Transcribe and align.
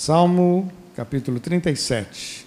Salmo 0.00 0.72
capítulo 0.96 1.38
37. 1.38 2.46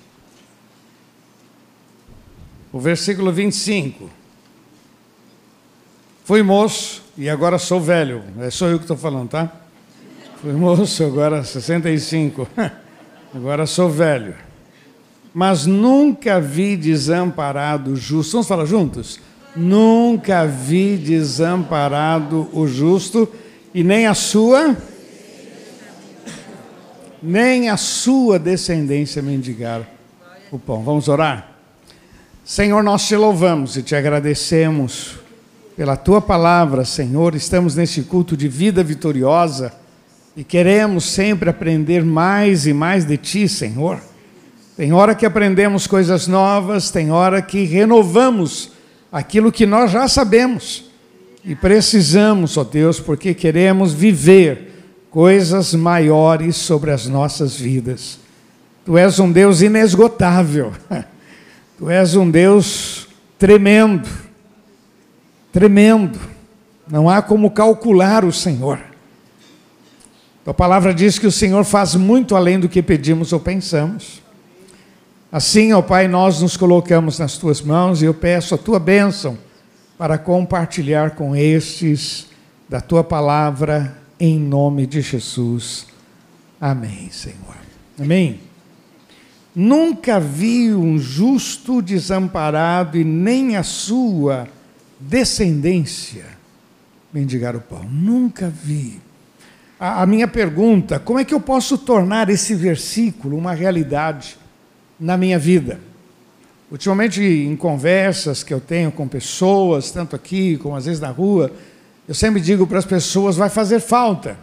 O 2.72 2.80
versículo 2.80 3.32
25. 3.32 4.10
Fui 6.26 6.42
moço 6.42 7.04
e 7.16 7.30
agora 7.30 7.60
sou 7.60 7.80
velho. 7.80 8.24
É 8.40 8.50
só 8.50 8.66
eu 8.66 8.80
que 8.80 8.86
estou 8.86 8.98
falando, 8.98 9.30
tá? 9.30 9.54
Fui 10.42 10.52
moço, 10.54 11.04
agora 11.04 11.44
65. 11.44 12.48
Agora 13.36 13.68
sou 13.68 13.88
velho. 13.88 14.34
Mas 15.32 15.68
nunca 15.68 16.42
vi 16.42 16.76
desamparado 16.76 17.92
o 17.92 17.96
justo. 17.96 18.32
Vamos 18.32 18.48
falar 18.48 18.66
juntos? 18.66 19.20
Nunca 19.56 20.48
vi 20.48 20.98
desamparado 20.98 22.50
o 22.52 22.68
justo 22.68 23.32
e 23.76 23.84
nem 23.84 24.08
a 24.08 24.16
sua 24.16 24.76
nem 27.24 27.70
a 27.70 27.78
sua 27.78 28.38
descendência 28.38 29.22
mendigar 29.22 29.88
o 30.52 30.60
pão. 30.60 30.84
Vamos 30.84 31.08
orar? 31.08 31.52
Senhor, 32.44 32.84
nós 32.84 33.08
te 33.08 33.16
louvamos 33.16 33.78
e 33.78 33.82
te 33.82 33.96
agradecemos 33.96 35.16
pela 35.78 35.96
tua 35.96 36.22
palavra, 36.22 36.84
Senhor. 36.84 37.34
Estamos 37.34 37.78
neste 37.78 38.02
culto 38.02 38.36
de 38.36 38.50
vida 38.50 38.84
vitoriosa 38.84 39.74
e 40.36 40.44
queremos 40.44 41.06
sempre 41.06 41.50
aprender 41.50 42.04
mais 42.04 42.68
e 42.68 42.74
mais 42.74 43.06
de 43.06 43.16
ti, 43.16 43.48
Senhor. 43.48 44.02
Tem 44.76 44.92
hora 44.92 45.16
que 45.16 45.26
aprendemos 45.26 45.88
coisas 45.88 46.28
novas, 46.28 46.92
tem 46.92 47.10
hora 47.10 47.42
que 47.42 47.64
renovamos 47.64 48.72
aquilo 49.10 49.50
que 49.50 49.66
nós 49.66 49.92
já 49.92 50.10
sabemos 50.10 50.92
e 51.46 51.56
precisamos, 51.56 52.58
ó 52.58 52.66
Deus, 52.66 53.00
porque 53.00 53.34
queremos 53.34 53.94
viver 53.94 54.73
coisas 55.14 55.76
maiores 55.76 56.56
sobre 56.56 56.90
as 56.90 57.06
nossas 57.06 57.56
vidas. 57.56 58.18
Tu 58.84 58.98
és 58.98 59.20
um 59.20 59.32
Deus 59.32 59.62
inesgotável. 59.62 60.74
Tu 61.78 61.90
és 61.90 62.16
um 62.16 62.30
Deus 62.30 63.08
tremendo. 63.38 64.10
Tremendo. 65.52 66.20
Não 66.90 67.08
há 67.10 67.22
como 67.22 67.52
calcular 67.52 68.26
o 68.26 68.32
Senhor. 68.32 68.80
Tua 70.44 70.54
palavra 70.54 70.94
diz 70.94 71.20
que 71.20 71.28
o 71.28 71.32
Senhor 71.32 71.64
faz 71.64 71.94
muito 71.94 72.36
além 72.36 72.60
do 72.60 72.70
que 72.70 72.82
pedimos 72.82 73.32
ou 73.34 73.40
pensamos. 73.40 74.22
Assim, 75.32 75.74
ó 75.74 75.82
Pai, 75.82 76.08
nós 76.08 76.42
nos 76.42 76.58
colocamos 76.58 77.20
nas 77.20 77.38
tuas 77.38 77.62
mãos 77.62 78.02
e 78.02 78.06
eu 78.06 78.14
peço 78.16 78.56
a 78.56 78.58
tua 78.58 78.80
bênção 78.80 79.38
para 79.98 80.18
compartilhar 80.18 81.12
com 81.12 81.36
estes 81.36 82.28
da 82.68 82.82
tua 82.82 83.04
palavra 83.04 84.03
em 84.20 84.40
nome 84.40 84.86
de 84.86 85.02
Jesus. 85.02 85.88
Amém, 86.60 87.10
Senhor. 87.12 87.58
Amém. 88.00 88.40
Nunca 89.56 90.20
vi 90.20 90.74
um 90.74 90.98
justo 90.98 91.82
desamparado 91.82 92.98
e 92.98 93.04
nem 93.04 93.56
a 93.56 93.64
sua 93.64 94.48
descendência 95.00 96.26
mendigar 97.14 97.56
o 97.56 97.62
pão. 97.62 97.84
Nunca 97.84 98.50
vi. 98.50 99.00
A, 99.80 100.02
a, 100.02 100.06
minha 100.06 100.28
pergunta: 100.28 101.00
como 101.00 101.20
é 101.20 101.26
que 101.26 101.34
eu 101.34 101.40
posso 101.40 101.78
tornar 101.78 102.30
esse 102.30 102.56
versículo 102.56 103.38
uma 103.38 103.54
realidade 103.54 104.38
na 105.00 105.16
minha 105.16 105.38
vida? 105.38 105.80
Ultimamente, 106.72 107.22
em 107.22 107.56
conversas 107.56 108.42
que 108.42 108.52
eu 108.52 108.60
tenho 108.60 108.92
com 108.92 109.08
pessoas, 109.08 109.92
tanto 109.92 110.16
aqui 110.16 110.58
como 110.58 110.76
às 110.76 110.86
vezes 110.86 111.00
na 111.00 111.10
rua, 111.10 111.52
eu 112.08 112.14
sempre 112.14 112.42
digo 112.42 112.68
para 112.68 112.80
as 112.80 112.86
pessoas: 112.86 113.36
vai 113.36 113.50
fazer 113.50 113.80
falta. 113.80 114.38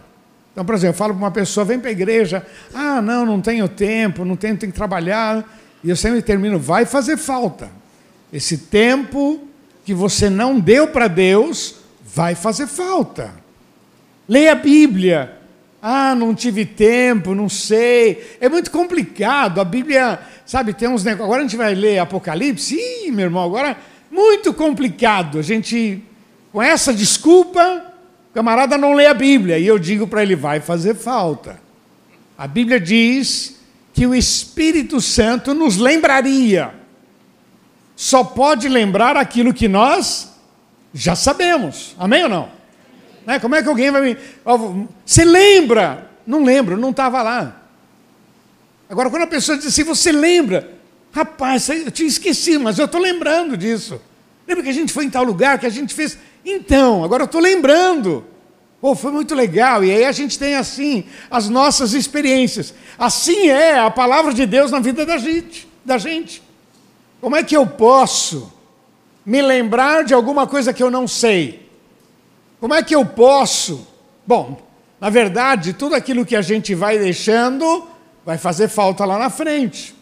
Então, 0.51 0.65
por 0.65 0.75
exemplo, 0.75 0.93
eu 0.93 0.97
falo 0.97 1.13
para 1.13 1.23
uma 1.23 1.31
pessoa: 1.31 1.65
vem 1.65 1.79
para 1.79 1.89
a 1.89 1.93
igreja. 1.93 2.45
Ah, 2.73 3.01
não, 3.01 3.25
não 3.25 3.41
tenho 3.41 3.67
tempo, 3.67 4.25
não 4.25 4.35
tenho, 4.35 4.57
tenho 4.57 4.71
que 4.71 4.77
trabalhar. 4.77 5.45
E 5.83 5.89
eu 5.89 5.95
sempre 5.95 6.21
termino: 6.21 6.59
vai 6.59 6.85
fazer 6.85 7.17
falta. 7.17 7.69
Esse 8.31 8.57
tempo 8.57 9.47
que 9.85 9.93
você 9.93 10.29
não 10.29 10.59
deu 10.59 10.87
para 10.87 11.07
Deus 11.07 11.75
vai 12.03 12.35
fazer 12.35 12.67
falta. 12.67 13.31
Leia 14.27 14.53
a 14.53 14.55
Bíblia. 14.55 15.37
Ah, 15.81 16.13
não 16.13 16.35
tive 16.35 16.63
tempo, 16.63 17.33
não 17.33 17.49
sei. 17.49 18.37
É 18.39 18.47
muito 18.47 18.69
complicado. 18.69 19.59
A 19.59 19.65
Bíblia, 19.65 20.19
sabe, 20.45 20.73
tem 20.73 20.87
uns 20.87 21.03
negócios. 21.03 21.25
Agora 21.25 21.39
a 21.41 21.43
gente 21.43 21.57
vai 21.57 21.73
ler 21.73 21.97
Apocalipse. 21.97 22.75
Ih, 22.75 23.11
meu 23.11 23.25
irmão, 23.25 23.43
agora 23.43 23.75
muito 24.11 24.53
complicado. 24.53 25.39
A 25.39 25.41
gente 25.41 26.03
com 26.51 26.61
essa 26.61 26.93
desculpa, 26.93 27.93
o 28.29 28.33
camarada 28.33 28.77
não 28.77 28.93
lê 28.93 29.07
a 29.07 29.13
Bíblia. 29.13 29.57
E 29.57 29.65
eu 29.65 29.79
digo 29.79 30.07
para 30.07 30.21
ele: 30.21 30.35
vai 30.35 30.59
fazer 30.59 30.95
falta. 30.95 31.59
A 32.37 32.47
Bíblia 32.47 32.79
diz 32.79 33.59
que 33.93 34.05
o 34.05 34.15
Espírito 34.15 34.99
Santo 34.99 35.53
nos 35.53 35.77
lembraria. 35.77 36.73
Só 37.95 38.23
pode 38.23 38.67
lembrar 38.67 39.15
aquilo 39.15 39.53
que 39.53 39.67
nós 39.67 40.31
já 40.93 41.15
sabemos. 41.15 41.95
Amém 41.99 42.23
ou 42.23 42.29
não? 42.29 42.49
Né? 43.25 43.39
Como 43.39 43.55
é 43.55 43.61
que 43.61 43.69
alguém 43.69 43.91
vai 43.91 44.01
me. 44.01 44.17
Você 45.05 45.23
lembra? 45.23 46.09
Não 46.25 46.43
lembro, 46.43 46.77
não 46.77 46.89
estava 46.89 47.21
lá. 47.21 47.61
Agora, 48.89 49.09
quando 49.09 49.23
a 49.23 49.27
pessoa 49.27 49.57
diz 49.57 49.67
assim, 49.67 49.83
você 49.83 50.11
lembra? 50.11 50.73
Rapaz, 51.11 51.69
eu 51.69 51.91
tinha 51.91 52.07
esquecido, 52.07 52.63
mas 52.63 52.77
eu 52.77 52.85
estou 52.85 52.99
lembrando 52.99 53.55
disso. 53.55 54.01
Lembra 54.51 54.65
que 54.65 54.69
a 54.69 54.73
gente 54.73 54.91
foi 54.91 55.05
em 55.05 55.09
tal 55.09 55.23
lugar, 55.23 55.57
que 55.57 55.65
a 55.65 55.69
gente 55.69 55.93
fez. 55.93 56.17
Então, 56.45 57.05
agora 57.05 57.23
eu 57.23 57.25
estou 57.25 57.39
lembrando. 57.39 58.25
Pô, 58.81 58.93
foi 58.93 59.09
muito 59.09 59.33
legal. 59.33 59.81
E 59.81 59.89
aí 59.89 60.03
a 60.03 60.11
gente 60.11 60.37
tem 60.37 60.55
assim 60.55 61.05
as 61.29 61.47
nossas 61.47 61.93
experiências. 61.93 62.73
Assim 62.99 63.47
é 63.47 63.79
a 63.79 63.89
palavra 63.89 64.33
de 64.33 64.45
Deus 64.45 64.69
na 64.69 64.81
vida 64.81 65.05
da 65.05 65.17
gente, 65.17 65.69
da 65.85 65.97
gente. 65.97 66.43
Como 67.21 67.33
é 67.33 67.43
que 67.43 67.55
eu 67.55 67.65
posso 67.65 68.51
me 69.25 69.41
lembrar 69.41 70.03
de 70.03 70.13
alguma 70.13 70.45
coisa 70.45 70.73
que 70.73 70.83
eu 70.83 70.91
não 70.91 71.07
sei? 71.07 71.65
Como 72.59 72.73
é 72.73 72.83
que 72.83 72.93
eu 72.93 73.05
posso? 73.05 73.87
Bom, 74.27 74.61
na 74.99 75.09
verdade, 75.09 75.71
tudo 75.71 75.95
aquilo 75.95 76.25
que 76.25 76.35
a 76.35 76.41
gente 76.41 76.75
vai 76.75 76.99
deixando 76.99 77.87
vai 78.25 78.37
fazer 78.37 78.67
falta 78.67 79.05
lá 79.05 79.17
na 79.17 79.29
frente. 79.29 79.95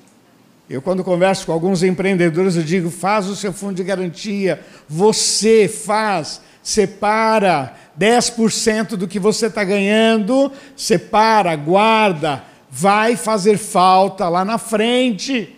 Eu, 0.69 0.84
quando 0.84 1.03
converso 1.03 1.47
com 1.47 1.52
alguns 1.52 1.81
empreendedores, 1.81 2.56
eu 2.56 2.62
digo: 2.62 2.91
faz 2.91 3.28
o 3.28 3.35
seu 3.35 3.52
fundo 3.52 3.74
de 3.74 3.84
garantia, 3.84 4.62
você 4.88 5.68
faz, 5.68 6.40
separa 6.62 7.75
10% 8.00 8.90
do 8.90 9.07
que 9.07 9.19
você 9.19 9.47
está 9.47 9.63
ganhando, 9.63 10.52
separa, 10.75 11.56
guarda, 11.56 12.44
vai 12.69 13.16
fazer 13.16 13.57
falta 13.57 14.30
lá 14.30 14.46
na 14.46 14.59
frente. 14.59 15.56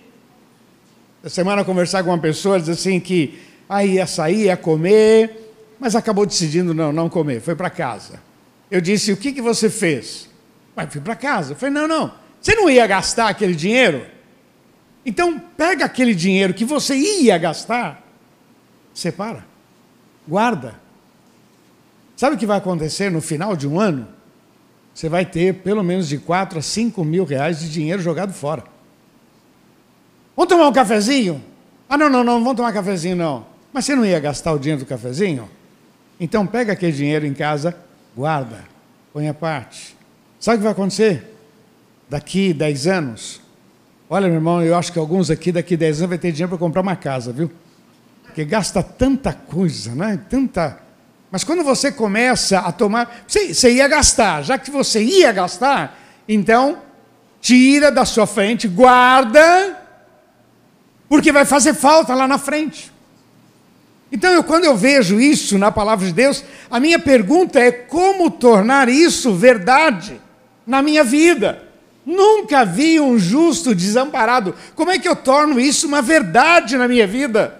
Essa 1.21 1.35
semana, 1.35 1.65
conversar 1.65 2.03
com 2.03 2.09
uma 2.09 2.17
pessoa, 2.17 2.57
diz 2.57 2.69
assim 2.69 2.97
que 2.99 3.37
aí 3.67 3.95
ia 3.95 4.07
sair, 4.07 4.45
ia 4.45 4.55
comer, 4.55 5.53
mas 5.77 5.93
acabou 5.93 6.25
decidindo 6.25 6.73
não, 6.73 6.93
não 6.93 7.09
comer, 7.09 7.41
foi 7.41 7.53
para 7.53 7.69
casa. 7.69 8.21
Eu 8.71 8.79
disse: 8.79 9.11
o 9.11 9.17
que, 9.17 9.33
que 9.33 9.41
você 9.41 9.69
fez? 9.69 10.29
Mas 10.73 10.89
fui 10.89 11.01
para 11.01 11.17
casa. 11.17 11.51
Eu 11.51 11.57
falei: 11.57 11.75
não, 11.75 11.85
não, 11.85 12.13
você 12.39 12.55
não 12.55 12.69
ia 12.69 12.87
gastar 12.87 13.27
aquele 13.27 13.53
dinheiro? 13.53 14.05
Então, 15.05 15.39
pega 15.39 15.85
aquele 15.85 16.13
dinheiro 16.13 16.53
que 16.53 16.63
você 16.63 16.95
ia 16.95 17.37
gastar, 17.37 18.05
separa, 18.93 19.45
guarda. 20.27 20.79
Sabe 22.15 22.35
o 22.35 22.39
que 22.39 22.45
vai 22.45 22.57
acontecer 22.57 23.09
no 23.09 23.19
final 23.19 23.55
de 23.55 23.67
um 23.67 23.79
ano? 23.79 24.07
Você 24.93 25.09
vai 25.09 25.25
ter 25.25 25.55
pelo 25.55 25.83
menos 25.83 26.07
de 26.07 26.17
4 26.17 26.59
a 26.59 26.61
5 26.61 27.03
mil 27.03 27.23
reais 27.23 27.59
de 27.59 27.69
dinheiro 27.69 28.01
jogado 28.01 28.33
fora. 28.33 28.63
Vamos 30.35 30.49
tomar 30.49 30.67
um 30.67 30.73
cafezinho? 30.73 31.43
Ah, 31.89 31.97
não, 31.97 32.09
não, 32.09 32.23
não, 32.23 32.35
não 32.35 32.43
vamos 32.43 32.57
tomar 32.57 32.73
cafezinho, 32.73 33.15
não. 33.15 33.45
Mas 33.73 33.85
você 33.85 33.95
não 33.95 34.05
ia 34.05 34.19
gastar 34.19 34.53
o 34.53 34.59
dinheiro 34.59 34.83
do 34.83 34.87
cafezinho? 34.87 35.49
Então 36.19 36.45
pega 36.45 36.73
aquele 36.73 36.91
dinheiro 36.91 37.25
em 37.25 37.33
casa, 37.33 37.75
guarda, 38.15 38.63
põe 39.11 39.27
a 39.27 39.33
parte. 39.33 39.97
Sabe 40.39 40.57
o 40.57 40.59
que 40.59 40.63
vai 40.63 40.73
acontecer? 40.73 41.35
Daqui 42.09 42.53
10 42.53 42.87
anos, 42.87 43.41
Olha, 44.13 44.27
meu 44.27 44.35
irmão, 44.35 44.61
eu 44.61 44.75
acho 44.75 44.91
que 44.91 44.99
alguns 44.99 45.31
aqui 45.31 45.53
daqui 45.53 45.75
a 45.75 45.77
10 45.77 45.99
anos 45.99 46.09
vai 46.09 46.17
ter 46.17 46.33
dinheiro 46.33 46.49
para 46.49 46.57
comprar 46.57 46.81
uma 46.81 46.97
casa, 46.97 47.31
viu? 47.31 47.49
Porque 48.25 48.43
gasta 48.43 48.83
tanta 48.83 49.31
coisa, 49.31 49.95
né? 49.95 50.19
Tanta. 50.29 50.79
Mas 51.31 51.45
quando 51.45 51.63
você 51.63 51.93
começa 51.93 52.59
a 52.59 52.73
tomar. 52.73 53.23
Você, 53.25 53.53
você 53.53 53.71
ia 53.71 53.87
gastar, 53.87 54.41
já 54.41 54.57
que 54.57 54.69
você 54.69 55.01
ia 55.01 55.31
gastar, 55.31 55.97
então 56.27 56.79
tira 57.39 57.89
da 57.89 58.03
sua 58.03 58.27
frente, 58.27 58.67
guarda, 58.67 59.79
porque 61.07 61.31
vai 61.31 61.45
fazer 61.45 61.73
falta 61.73 62.13
lá 62.13 62.27
na 62.27 62.37
frente. 62.37 62.91
Então, 64.11 64.33
eu, 64.33 64.43
quando 64.43 64.65
eu 64.65 64.75
vejo 64.75 65.21
isso 65.21 65.57
na 65.57 65.71
palavra 65.71 66.05
de 66.05 66.11
Deus, 66.11 66.43
a 66.69 66.81
minha 66.81 66.99
pergunta 66.99 67.61
é 67.61 67.71
como 67.71 68.29
tornar 68.29 68.89
isso 68.89 69.33
verdade 69.33 70.19
na 70.67 70.81
minha 70.81 71.01
vida. 71.01 71.70
Nunca 72.05 72.65
vi 72.65 72.99
um 72.99 73.17
justo 73.19 73.75
desamparado. 73.75 74.55
Como 74.75 74.91
é 74.91 74.97
que 74.97 75.07
eu 75.07 75.15
torno 75.15 75.59
isso 75.59 75.87
uma 75.87 76.01
verdade 76.01 76.77
na 76.77 76.87
minha 76.87 77.05
vida? 77.05 77.59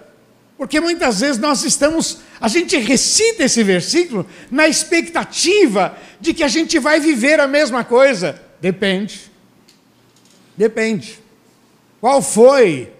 Porque 0.57 0.79
muitas 0.79 1.19
vezes 1.19 1.39
nós 1.39 1.63
estamos, 1.63 2.19
a 2.39 2.47
gente 2.47 2.77
recita 2.77 3.43
esse 3.43 3.63
versículo 3.63 4.25
na 4.49 4.67
expectativa 4.67 5.97
de 6.19 6.33
que 6.33 6.43
a 6.43 6.47
gente 6.47 6.77
vai 6.79 6.99
viver 6.99 7.39
a 7.39 7.47
mesma 7.47 7.83
coisa. 7.83 8.39
Depende. 8.59 9.31
Depende. 10.55 11.19
Qual 11.99 12.21
foi? 12.21 12.91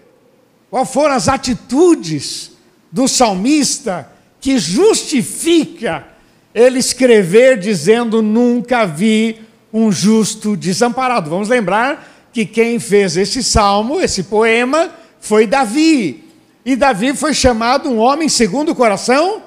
Qual 0.70 0.86
foram 0.86 1.16
as 1.16 1.28
atitudes 1.28 2.52
do 2.92 3.08
salmista 3.08 4.12
que 4.40 4.58
justifica 4.58 6.08
ele 6.54 6.80
escrever 6.80 7.58
dizendo 7.60 8.22
nunca 8.22 8.86
vi 8.86 9.40
um 9.74 9.92
justo 9.92 10.56
desamparado? 10.56 11.30
Vamos 11.30 11.50
lembrar 11.50 12.30
que 12.34 12.46
quem 12.46 12.80
fez 12.80 13.18
esse 13.18 13.44
salmo, 13.44 14.00
esse 14.00 14.24
poema, 14.24 14.92
foi 15.20 15.46
Davi. 15.46 16.24
E 16.66 16.76
Davi 16.76 17.16
foi 17.16 17.34
chamado 17.34 17.90
um 17.90 17.98
homem 17.98 18.30
segundo 18.30 18.70
o 18.70 18.76
coração 18.76 19.42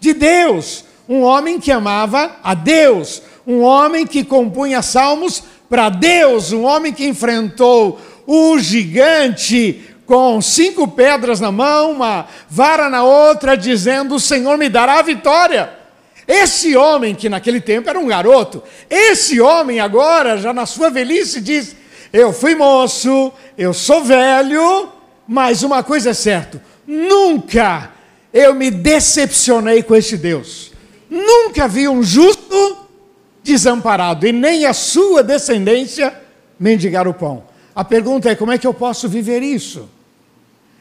de 0.00 0.12
Deus, 0.12 0.84
um 1.08 1.22
homem 1.22 1.58
que 1.58 1.72
amava 1.72 2.36
a 2.42 2.54
Deus, 2.54 3.22
um 3.46 3.60
homem 3.60 4.06
que 4.06 4.22
compunha 4.22 4.82
salmos 4.82 5.42
para 5.68 5.88
Deus, 5.88 6.52
um 6.52 6.64
homem 6.64 6.92
que 6.92 7.06
enfrentou 7.06 8.00
o 8.26 8.58
gigante 8.58 9.82
com 10.06 10.40
cinco 10.40 10.88
pedras 10.88 11.40
na 11.40 11.52
mão, 11.52 11.92
uma 11.92 12.26
vara 12.48 12.88
na 12.88 13.02
outra, 13.02 13.56
dizendo: 13.56 14.14
O 14.14 14.20
Senhor 14.20 14.56
me 14.56 14.68
dará 14.68 14.98
a 14.98 15.02
vitória. 15.02 15.77
Esse 16.28 16.76
homem, 16.76 17.14
que 17.14 17.26
naquele 17.26 17.58
tempo 17.58 17.88
era 17.88 17.98
um 17.98 18.06
garoto, 18.06 18.62
esse 18.90 19.40
homem 19.40 19.80
agora, 19.80 20.36
já 20.36 20.52
na 20.52 20.66
sua 20.66 20.90
velhice, 20.90 21.40
diz: 21.40 21.74
Eu 22.12 22.34
fui 22.34 22.54
moço, 22.54 23.32
eu 23.56 23.72
sou 23.72 24.04
velho, 24.04 24.92
mas 25.26 25.62
uma 25.62 25.82
coisa 25.82 26.10
é 26.10 26.14
certa: 26.14 26.62
nunca 26.86 27.90
eu 28.30 28.54
me 28.54 28.70
decepcionei 28.70 29.82
com 29.82 29.96
este 29.96 30.18
Deus. 30.18 30.70
Nunca 31.08 31.66
vi 31.66 31.88
um 31.88 32.02
justo 32.02 32.76
desamparado 33.42 34.26
e 34.26 34.32
nem 34.32 34.66
a 34.66 34.74
sua 34.74 35.22
descendência 35.22 36.14
mendigar 36.60 37.08
o 37.08 37.14
pão. 37.14 37.44
A 37.74 37.82
pergunta 37.82 38.28
é: 38.28 38.34
como 38.34 38.52
é 38.52 38.58
que 38.58 38.66
eu 38.66 38.74
posso 38.74 39.08
viver 39.08 39.42
isso? 39.42 39.88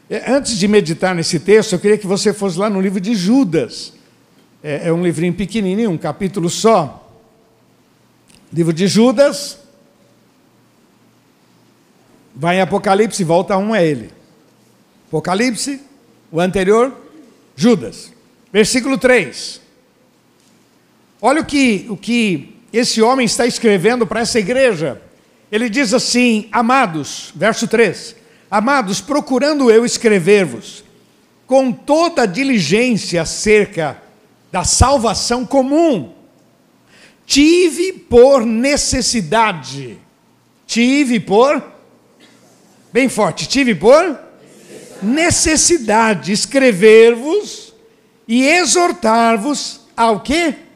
É, 0.09 0.29
antes 0.29 0.57
de 0.57 0.67
meditar 0.67 1.15
nesse 1.15 1.39
texto, 1.39 1.71
eu 1.71 1.79
queria 1.79 1.97
que 1.97 2.07
você 2.07 2.33
fosse 2.33 2.59
lá 2.59 2.69
no 2.69 2.81
livro 2.81 2.99
de 2.99 3.15
Judas. 3.15 3.94
É, 4.63 4.88
é 4.88 4.94
um 4.94 5.04
livrinho 5.04 5.33
pequenininho, 5.33 5.92
um 5.92 5.98
capítulo 5.98 6.50
só. 6.50 7.07
Livro 8.51 8.74
de 8.74 8.88
Judas. 8.88 9.59
Vai 12.36 12.57
em 12.57 12.62
Apocalipse, 12.62 13.24
volta 13.24 13.57
um 13.57 13.74
a 13.74 13.83
ele. 13.83 14.12
Apocalipse, 15.07 15.81
o 16.31 16.39
anterior, 16.39 16.95
Judas. 17.56 18.12
Versículo 18.51 18.98
3. 18.98 19.62
Olha 21.21 21.42
o 21.42 21.45
que, 21.45 21.86
o 21.89 21.98
que 21.98 22.56
esse 22.71 23.01
homem 23.01 23.25
está 23.25 23.45
escrevendo 23.45 24.06
para 24.06 24.21
essa 24.21 24.39
igreja. 24.39 25.01
Ele 25.51 25.69
diz 25.69 25.94
assim: 25.94 26.48
Amados, 26.51 27.31
verso 27.36 27.68
3: 27.68 28.15
Amados, 28.51 29.01
procurando 29.01 29.71
eu 29.71 29.86
escrever-vos 29.86 30.83
com 31.45 31.71
toda 31.71 32.25
diligência 32.25 33.21
acerca 33.21 34.01
da 34.51 34.63
salvação 34.63 35.45
comum, 35.45 36.13
tive 37.25 37.94
por 37.94 38.45
necessidade, 38.45 39.99
tive 40.65 41.19
por, 41.19 41.61
bem 42.91 43.09
forte, 43.09 43.47
tive 43.47 43.75
por 43.75 44.19
necessidade 45.01 46.31
escrever-vos 46.31 47.73
e 48.27 48.45
exortar-vos 48.45 49.81
ao 49.95 50.21
que? 50.21 50.67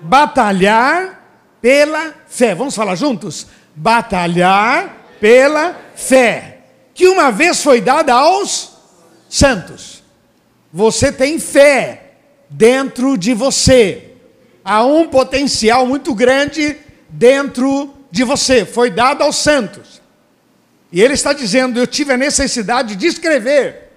batalhar 0.00 1.24
pela 1.60 2.14
fé. 2.26 2.54
Vamos 2.54 2.74
falar 2.74 2.94
juntos? 2.94 3.46
Batalhar 3.74 4.96
pela 5.20 5.76
fé, 5.94 6.60
que 6.94 7.08
uma 7.08 7.30
vez 7.30 7.62
foi 7.62 7.80
dada 7.80 8.14
aos 8.14 8.72
santos. 9.28 10.02
Você 10.72 11.10
tem 11.10 11.38
fé 11.38 12.07
dentro 12.48 13.16
de 13.16 13.34
você. 13.34 14.12
Há 14.64 14.84
um 14.84 15.08
potencial 15.08 15.86
muito 15.86 16.14
grande 16.14 16.76
dentro 17.08 17.94
de 18.10 18.24
você, 18.24 18.64
foi 18.64 18.90
dado 18.90 19.22
aos 19.22 19.36
santos. 19.36 20.00
E 20.90 21.00
ele 21.00 21.14
está 21.14 21.32
dizendo: 21.32 21.78
Eu 21.78 21.86
tive 21.86 22.12
a 22.12 22.16
necessidade 22.16 22.96
de 22.96 23.06
escrever 23.06 23.88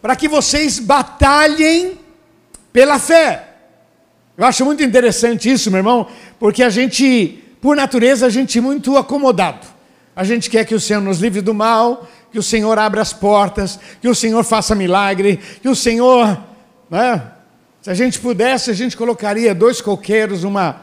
para 0.00 0.14
que 0.14 0.28
vocês 0.28 0.78
batalhem 0.78 1.98
pela 2.72 2.98
fé. 2.98 3.48
Eu 4.36 4.44
acho 4.44 4.64
muito 4.64 4.82
interessante 4.82 5.50
isso, 5.50 5.70
meu 5.70 5.78
irmão, 5.78 6.08
porque 6.38 6.62
a 6.62 6.68
gente, 6.68 7.42
por 7.60 7.76
natureza, 7.76 8.26
a 8.26 8.30
gente 8.30 8.58
é 8.58 8.60
muito 8.60 8.96
acomodado. 8.96 9.66
A 10.14 10.24
gente 10.24 10.50
quer 10.50 10.64
que 10.64 10.74
o 10.74 10.80
Senhor 10.80 11.00
nos 11.00 11.20
livre 11.20 11.40
do 11.40 11.54
mal, 11.54 12.08
que 12.30 12.38
o 12.38 12.42
Senhor 12.42 12.78
abra 12.78 13.00
as 13.00 13.12
portas, 13.12 13.78
que 14.00 14.08
o 14.08 14.14
Senhor 14.14 14.44
faça 14.44 14.74
milagre, 14.74 15.38
que 15.62 15.68
o 15.68 15.74
Senhor. 15.74 16.38
Né? 16.90 17.22
Se 17.84 17.90
a 17.90 17.94
gente 17.94 18.18
pudesse, 18.18 18.70
a 18.70 18.72
gente 18.72 18.96
colocaria 18.96 19.54
dois 19.54 19.82
coqueiros, 19.82 20.42
uma, 20.42 20.80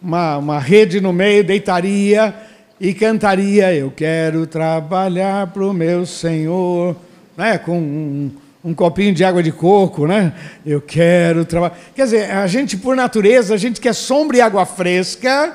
uma, 0.00 0.38
uma 0.38 0.58
rede 0.58 0.98
no 0.98 1.12
meio, 1.12 1.44
deitaria 1.44 2.34
e 2.80 2.94
cantaria: 2.94 3.74
Eu 3.74 3.92
quero 3.94 4.46
trabalhar 4.46 5.48
para 5.48 5.62
o 5.62 5.74
meu 5.74 6.06
Senhor, 6.06 6.96
né? 7.36 7.58
com 7.58 7.78
um 7.78 8.30
um 8.64 8.74
copinho 8.74 9.14
de 9.14 9.24
água 9.24 9.42
de 9.42 9.52
coco, 9.52 10.06
né? 10.06 10.32
Eu 10.64 10.80
quero 10.80 11.44
trabalhar. 11.44 11.78
Quer 11.94 12.04
dizer, 12.04 12.30
a 12.30 12.46
gente, 12.46 12.78
por 12.78 12.96
natureza, 12.96 13.54
a 13.54 13.56
gente 13.58 13.78
quer 13.78 13.94
sombra 13.94 14.38
e 14.38 14.40
água 14.40 14.64
fresca, 14.64 15.54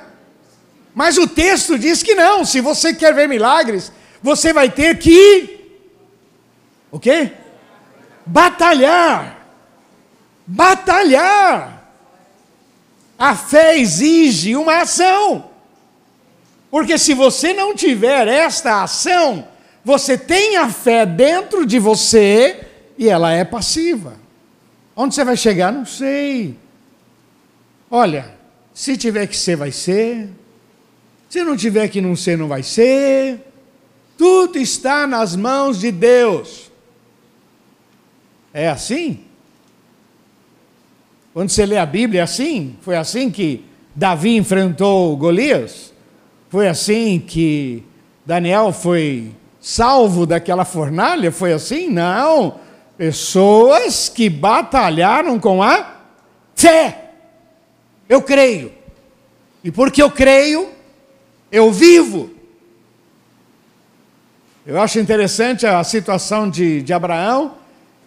mas 0.94 1.18
o 1.18 1.28
texto 1.28 1.78
diz 1.78 2.04
que 2.04 2.14
não. 2.14 2.46
Se 2.46 2.62
você 2.62 2.94
quer 2.94 3.16
ver 3.16 3.28
milagres, 3.28 3.92
você 4.22 4.54
vai 4.54 4.70
ter 4.70 5.00
que. 5.00 5.60
O 6.92 7.00
quê? 7.00 7.32
Batalhar. 8.26 9.43
Batalhar. 10.46 11.84
A 13.18 13.36
fé 13.36 13.78
exige 13.78 14.56
uma 14.56 14.82
ação. 14.82 15.50
Porque 16.70 16.98
se 16.98 17.14
você 17.14 17.54
não 17.54 17.76
tiver 17.76 18.28
esta 18.28 18.84
ação, 18.84 19.48
você 19.86 20.18
tem 20.18 20.58
a 20.58 20.70
fé 20.70 21.06
dentro 21.06 21.66
de 21.66 21.78
você 21.78 22.68
e 22.98 23.08
ela 23.08 23.32
é 23.32 23.44
passiva. 23.44 24.16
Onde 24.96 25.16
você 25.16 25.24
vai 25.24 25.38
chegar? 25.38 25.72
Não 25.72 25.86
sei. 25.86 26.58
Olha, 27.90 28.34
se 28.74 28.98
tiver 28.98 29.28
que 29.28 29.38
ser, 29.38 29.56
vai 29.56 29.72
ser. 29.72 30.30
Se 31.30 31.44
não 31.44 31.56
tiver 31.56 31.88
que 31.88 32.02
não 32.02 32.16
ser, 32.16 32.38
não 32.38 32.48
vai 32.48 32.64
ser. 32.64 33.40
Tudo 34.18 34.58
está 34.58 35.06
nas 35.08 35.36
mãos 35.36 35.80
de 35.80 35.92
Deus. 35.92 36.72
É 38.54 38.70
assim? 38.70 39.26
Quando 41.34 41.50
você 41.50 41.66
lê 41.66 41.78
a 41.78 41.86
Bíblia, 41.86 42.22
é 42.22 42.24
assim? 42.24 42.76
Foi 42.82 42.96
assim 42.96 43.32
que 43.32 43.66
Davi 43.96 44.36
enfrentou 44.36 45.18
Golias? 45.18 45.92
Foi 46.48 46.68
assim 46.68 47.20
que 47.20 47.84
Daniel 48.24 48.72
foi 48.72 49.32
salvo 49.60 50.28
daquela 50.28 50.64
fornalha? 50.64 51.32
Foi 51.32 51.52
assim? 51.52 51.90
Não. 51.90 52.60
Pessoas 52.96 54.10
que 54.10 54.30
batalharam 54.30 55.40
com 55.40 55.64
a 55.64 55.96
fé. 56.56 57.10
Eu 58.08 58.22
creio. 58.22 58.72
E 59.64 59.72
porque 59.72 60.04
eu 60.04 60.12
creio, 60.12 60.70
eu 61.52 61.72
vivo. 61.72 62.30
Eu 64.66 64.80
acho 64.80 65.00
interessante 65.00 65.66
a 65.66 65.84
situação 65.84 66.50
de, 66.50 66.84
de 66.84 66.94
Abraão, 66.94 67.56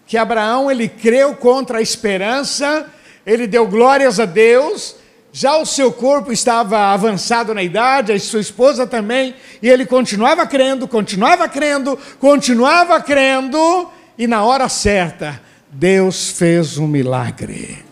que 0.06 0.16
Abraão 0.16 0.71
ele 0.71 0.88
creu 0.88 1.35
contra 1.35 1.78
a 1.78 1.83
esperança, 1.83 2.88
ele 3.26 3.47
deu 3.47 3.66
glórias 3.66 4.21
a 4.21 4.25
Deus, 4.25 4.95
já 5.33 5.59
o 5.59 5.66
seu 5.66 5.92
corpo 5.92 6.33
estava 6.33 6.92
avançado 6.95 7.52
na 7.52 7.62
idade, 7.62 8.12
a 8.12 8.18
sua 8.18 8.40
esposa 8.40 8.87
também, 8.87 9.35
e 9.61 9.68
ele 9.68 9.85
continuava 9.85 10.47
crendo, 10.47 10.88
continuava 10.88 11.49
crendo, 11.49 11.99
continuava 12.21 13.00
crendo, 13.02 13.90
e 14.16 14.26
na 14.26 14.45
hora 14.45 14.68
certa, 14.68 15.42
Deus 15.68 16.30
fez 16.30 16.78
um 16.78 16.87
milagre. 16.87 17.85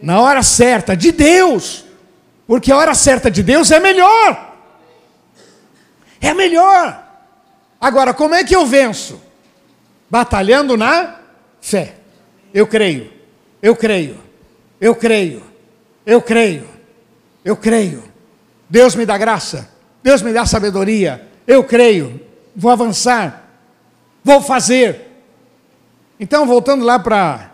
Na 0.00 0.20
hora 0.20 0.42
certa, 0.42 0.96
de 0.96 1.10
Deus. 1.10 1.84
Porque 2.46 2.70
a 2.70 2.76
hora 2.76 2.94
certa 2.94 3.30
de 3.30 3.42
Deus 3.42 3.70
é 3.70 3.80
melhor. 3.80 4.54
É 6.20 6.32
melhor. 6.32 7.04
Agora, 7.80 8.14
como 8.14 8.34
é 8.34 8.44
que 8.44 8.54
eu 8.54 8.64
venço? 8.64 9.20
Batalhando 10.08 10.76
na 10.76 11.16
fé. 11.60 11.96
Eu 12.54 12.66
creio. 12.66 13.12
Eu 13.60 13.74
creio. 13.74 14.27
Eu 14.80 14.94
creio. 14.94 15.42
Eu 16.04 16.22
creio. 16.22 16.68
Eu 17.44 17.56
creio. 17.56 18.02
Deus 18.68 18.94
me 18.94 19.04
dá 19.04 19.16
graça. 19.18 19.70
Deus 20.02 20.22
me 20.22 20.32
dá 20.32 20.46
sabedoria. 20.46 21.26
Eu 21.46 21.64
creio. 21.64 22.20
Vou 22.54 22.70
avançar. 22.70 23.48
Vou 24.22 24.40
fazer. 24.40 25.06
Então, 26.20 26.46
voltando 26.46 26.84
lá 26.84 26.98
para 26.98 27.48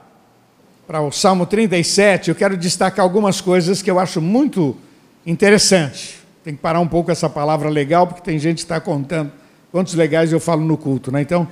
para 0.86 1.00
o 1.00 1.10
Salmo 1.10 1.46
37, 1.46 2.28
eu 2.28 2.34
quero 2.34 2.56
destacar 2.56 3.02
algumas 3.02 3.40
coisas 3.40 3.80
que 3.80 3.90
eu 3.90 3.98
acho 3.98 4.20
muito 4.20 4.76
interessante. 5.24 6.18
Tem 6.42 6.54
que 6.54 6.60
parar 6.60 6.80
um 6.80 6.86
pouco 6.86 7.10
essa 7.10 7.28
palavra 7.28 7.70
legal, 7.70 8.06
porque 8.06 8.22
tem 8.22 8.38
gente 8.38 8.56
que 8.56 8.64
está 8.64 8.78
contando 8.80 9.32
quantos 9.72 9.94
legais 9.94 10.30
eu 10.30 10.38
falo 10.38 10.62
no 10.62 10.76
culto, 10.76 11.10
né? 11.10 11.22
Então. 11.22 11.48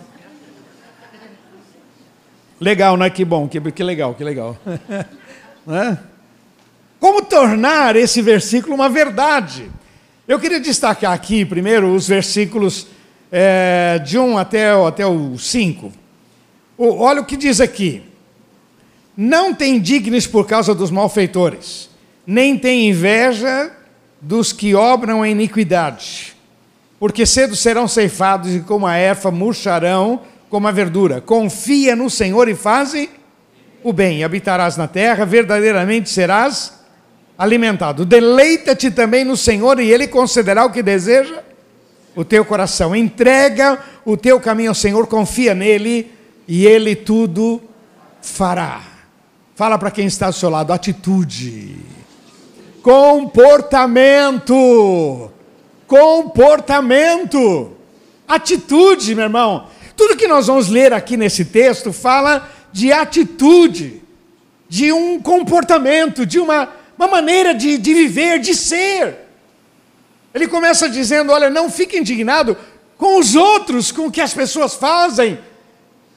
Legal, 2.61 2.97
né? 2.97 3.09
Que 3.09 3.25
bom, 3.25 3.49
que, 3.49 3.59
que 3.73 3.83
legal, 3.83 4.15
que 4.15 4.23
legal. 4.23 4.57
né? 5.67 5.99
Como 7.01 7.23
tornar 7.23 7.97
esse 7.97 8.23
versículo 8.23 8.75
uma 8.75 8.89
verdade? 8.89 9.71
Eu 10.27 10.39
queria 10.39 10.61
destacar 10.61 11.13
aqui, 11.13 11.45
primeiro, 11.45 11.93
os 11.93 12.07
versículos 12.07 12.87
é, 13.31 14.01
de 14.05 14.19
1 14.19 14.39
até, 14.39 14.71
até 14.71 15.07
o 15.07 15.37
5. 15.37 15.93
O, 16.79 16.95
olha 16.97 17.21
o 17.21 17.25
que 17.25 17.37
diz 17.37 17.61
aqui. 17.61 18.03
Não 19.17 19.53
tem 19.53 19.81
dignes 19.81 20.27
por 20.27 20.47
causa 20.47 20.75
dos 20.75 20.91
malfeitores, 20.91 21.91
nem 22.27 22.57
tem 22.57 22.89
inveja 22.89 23.73
dos 24.21 24.53
que 24.53 24.75
obram 24.75 25.23
a 25.23 25.29
iniquidade, 25.29 26.37
porque 26.99 27.27
cedo 27.27 27.57
serão 27.57 27.89
ceifados 27.89 28.55
e 28.55 28.61
como 28.61 28.87
a 28.87 28.95
erva 28.97 29.31
murcharão 29.31 30.21
como 30.49 30.69
a 30.69 30.71
verdura. 30.71 31.21
Confia 31.21 31.97
no 31.97 32.09
Senhor 32.09 32.49
e 32.49 32.55
faze 32.55 33.11
o 33.83 33.93
bem, 33.93 34.25
habitarás 34.25 34.77
na 34.77 34.87
terra, 34.87 35.25
verdadeiramente 35.25 36.11
serás 36.11 36.81
alimentado. 37.37 38.05
Deleita-te 38.05 38.91
também 38.91 39.25
no 39.25 39.37
Senhor 39.37 39.81
e 39.81 39.91
Ele 39.91 40.07
concederá 40.07 40.65
o 40.65 40.71
que 40.71 40.83
deseja 40.83 41.43
o 42.15 42.25
teu 42.25 42.45
coração. 42.45 42.95
Entrega 42.95 43.79
o 44.05 44.17
teu 44.17 44.41
caminho 44.41 44.71
ao 44.71 44.75
Senhor, 44.75 45.07
confia 45.07 45.55
nele 45.55 46.13
e 46.47 46.67
Ele 46.67 46.95
tudo 46.95 47.63
fará. 48.21 48.83
Fala 49.55 49.79
para 49.79 49.91
quem 49.91 50.07
está 50.07 50.27
ao 50.27 50.33
seu 50.33 50.51
lado, 50.51 50.73
atitude 50.73 51.77
comportamento. 52.83 55.31
Comportamento. 55.87 57.73
Atitude, 58.27 59.15
meu 59.15 59.25
irmão. 59.25 59.69
Tudo 59.97 60.17
que 60.17 60.27
nós 60.27 60.49
vamos 60.49 60.69
ler 60.69 60.93
aqui 60.93 61.17
nesse 61.17 61.47
texto 61.47 61.93
fala 61.93 62.51
de 62.73 62.93
atitude, 62.93 64.03
de 64.69 64.93
um 64.93 65.21
comportamento, 65.21 66.25
de 66.25 66.39
uma, 66.39 66.69
uma 66.97 67.07
maneira 67.07 67.55
de, 67.55 67.77
de 67.77 67.93
viver, 67.93 68.39
de 68.39 68.55
ser. 68.55 69.17
Ele 70.35 70.49
começa 70.49 70.89
dizendo: 70.89 71.31
olha, 71.33 71.51
não 71.51 71.71
fique 71.71 71.99
indignado 71.99 72.57
com 72.97 73.19
os 73.19 73.35
outros, 73.35 73.93
com 73.93 74.07
o 74.07 74.11
que 74.11 74.21
as 74.21 74.33
pessoas 74.33 74.75
fazem. 74.75 75.39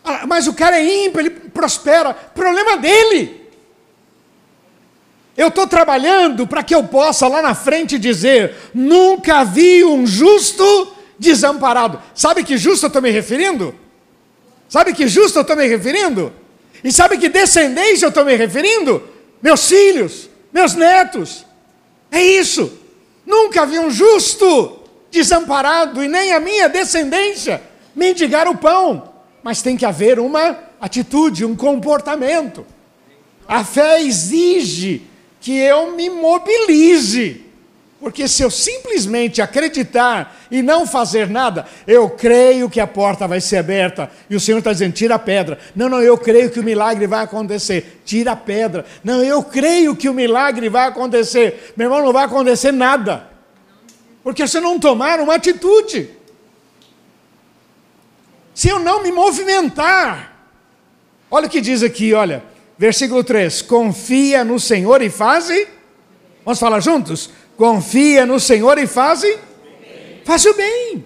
Ah, 0.04 0.26
mas 0.28 0.48
o 0.48 0.54
cara 0.54 0.80
é 0.80 1.06
ímpio, 1.06 1.20
ele 1.20 1.32
prospera. 1.32 2.14
Problema 2.14 2.78
dele. 2.78 3.42
Eu 5.36 5.50
estou 5.50 5.68
trabalhando 5.68 6.48
para 6.48 6.64
que 6.64 6.74
eu 6.74 6.84
possa 6.86 7.28
lá 7.28 7.42
na 7.42 7.54
frente 7.54 8.00
dizer: 8.00 8.56
nunca 8.74 9.44
vi 9.44 9.84
um 9.84 10.08
justo 10.08 10.94
desamparado. 11.20 12.02
Sabe 12.14 12.44
que 12.44 12.58
justo 12.58 12.86
eu 12.86 12.88
estou 12.88 13.02
me 13.02 13.10
referindo? 13.12 13.76
Sabe 14.70 14.94
que 14.94 15.08
justo 15.08 15.40
eu 15.40 15.42
estou 15.42 15.56
me 15.56 15.68
referindo? 15.68 16.32
E 16.86 16.92
sabe 16.92 17.18
que 17.18 17.30
descendência 17.30 18.06
eu 18.06 18.10
estou 18.10 18.24
me 18.24 18.36
referindo? 18.36 19.02
Meus 19.42 19.68
filhos, 19.68 20.30
meus 20.54 20.76
netos. 20.76 21.44
É 22.12 22.22
isso. 22.22 22.72
Nunca 23.26 23.66
vi 23.66 23.80
um 23.80 23.90
justo 23.90 24.84
desamparado 25.10 26.04
e 26.04 26.08
nem 26.08 26.32
a 26.32 26.40
minha 26.40 26.70
descendência 26.70 27.60
mendigar 27.96 28.48
o 28.48 28.56
pão. 28.56 29.12
Mas 29.42 29.64
tem 29.64 29.76
que 29.76 29.84
haver 29.84 30.20
uma 30.20 30.60
atitude, 30.80 31.44
um 31.44 31.56
comportamento. 31.56 32.64
A 33.48 33.64
fé 33.64 34.00
exige 34.04 35.02
que 35.42 35.58
eu 35.58 35.94
me 35.94 36.08
mobilize. 36.08 37.44
Porque 38.00 38.28
se 38.28 38.44
eu 38.44 38.52
simplesmente 38.52 39.42
acreditar 39.42 40.35
e 40.50 40.62
não 40.62 40.86
fazer 40.86 41.30
nada, 41.30 41.66
eu 41.88 42.10
creio 42.10 42.70
que 42.70 42.80
a 42.80 42.88
porta 42.88 43.28
vai 43.28 43.42
ser 43.42 43.58
aberta. 43.58 44.10
E 44.30 44.36
o 44.36 44.40
Senhor 44.40 44.60
está 44.60 44.72
dizendo: 44.72 44.94
tira 44.94 45.16
a 45.16 45.20
pedra. 45.20 45.58
Não, 45.76 45.90
não, 45.90 46.02
eu 46.02 46.18
creio 46.18 46.50
que 46.50 46.60
o 46.60 46.64
milagre 46.64 47.08
vai 47.08 47.24
acontecer. 47.24 48.02
Tira 48.06 48.32
a 48.32 48.36
pedra. 48.36 48.86
Não, 49.04 49.24
eu 49.24 49.44
creio 49.44 49.96
que 49.96 50.10
o 50.10 50.14
milagre 50.14 50.70
vai 50.70 50.88
acontecer. 50.88 51.74
Meu 51.76 51.88
irmão, 51.88 52.04
não 52.04 52.14
vai 52.14 52.26
acontecer 52.26 52.72
nada. 52.72 53.28
Porque 54.24 54.48
você 54.48 54.60
não 54.60 54.80
tomar 54.80 55.20
uma 55.20 55.36
atitude. 55.36 56.10
Se 58.54 58.70
eu 58.70 58.80
não 58.80 59.04
me 59.04 59.12
movimentar. 59.12 60.34
Olha 61.30 61.48
o 61.48 61.50
que 61.50 61.60
diz 61.60 61.84
aqui, 61.84 62.14
olha. 62.14 62.44
Versículo 62.78 63.24
3: 63.24 63.62
Confia 63.62 64.44
no 64.44 64.60
Senhor 64.60 65.02
e 65.02 65.10
faze. 65.10 65.68
Vamos 66.44 66.60
falar 66.60 66.80
juntos? 66.80 67.30
Confia 67.58 68.26
no 68.26 68.40
Senhor 68.40 68.78
e 68.78 68.88
faze. 68.88 69.38
Faz 70.26 70.44
o 70.44 70.54
bem. 70.56 71.06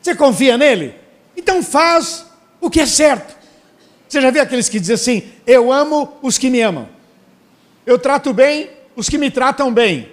Você 0.00 0.14
confia 0.14 0.56
nele? 0.56 0.94
Então 1.36 1.62
faz 1.62 2.24
o 2.60 2.70
que 2.70 2.80
é 2.80 2.86
certo. 2.86 3.36
Você 4.08 4.20
já 4.22 4.30
viu 4.30 4.40
aqueles 4.40 4.68
que 4.68 4.80
dizem 4.80 4.94
assim: 4.94 5.32
Eu 5.46 5.70
amo 5.70 6.16
os 6.22 6.38
que 6.38 6.48
me 6.48 6.62
amam. 6.62 6.88
Eu 7.84 7.98
trato 7.98 8.32
bem 8.32 8.70
os 8.96 9.08
que 9.08 9.18
me 9.18 9.30
tratam 9.30 9.72
bem. 9.72 10.12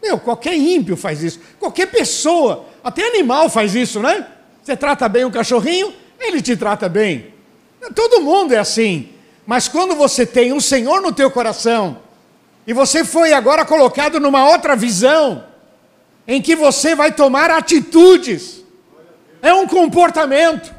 Meu, 0.00 0.18
qualquer 0.18 0.54
ímpio 0.54 0.96
faz 0.96 1.22
isso. 1.22 1.40
Qualquer 1.58 1.86
pessoa, 1.86 2.66
até 2.82 3.06
animal 3.08 3.50
faz 3.50 3.74
isso, 3.74 4.00
né? 4.00 4.26
Você 4.62 4.76
trata 4.76 5.08
bem 5.08 5.24
um 5.24 5.30
cachorrinho, 5.30 5.92
ele 6.20 6.40
te 6.40 6.56
trata 6.56 6.88
bem. 6.88 7.34
Todo 7.94 8.22
mundo 8.22 8.54
é 8.54 8.58
assim. 8.58 9.08
Mas 9.44 9.66
quando 9.68 9.96
você 9.96 10.24
tem 10.24 10.52
um 10.52 10.60
Senhor 10.60 11.00
no 11.00 11.12
teu 11.12 11.30
coração, 11.30 11.98
e 12.66 12.72
você 12.72 13.04
foi 13.04 13.32
agora 13.32 13.64
colocado 13.64 14.20
numa 14.20 14.48
outra 14.48 14.76
visão, 14.76 15.44
em 16.26 16.42
que 16.42 16.56
você 16.56 16.94
vai 16.94 17.12
tomar 17.12 17.50
atitudes, 17.50 18.64
é 19.40 19.52
um 19.54 19.66
comportamento. 19.66 20.74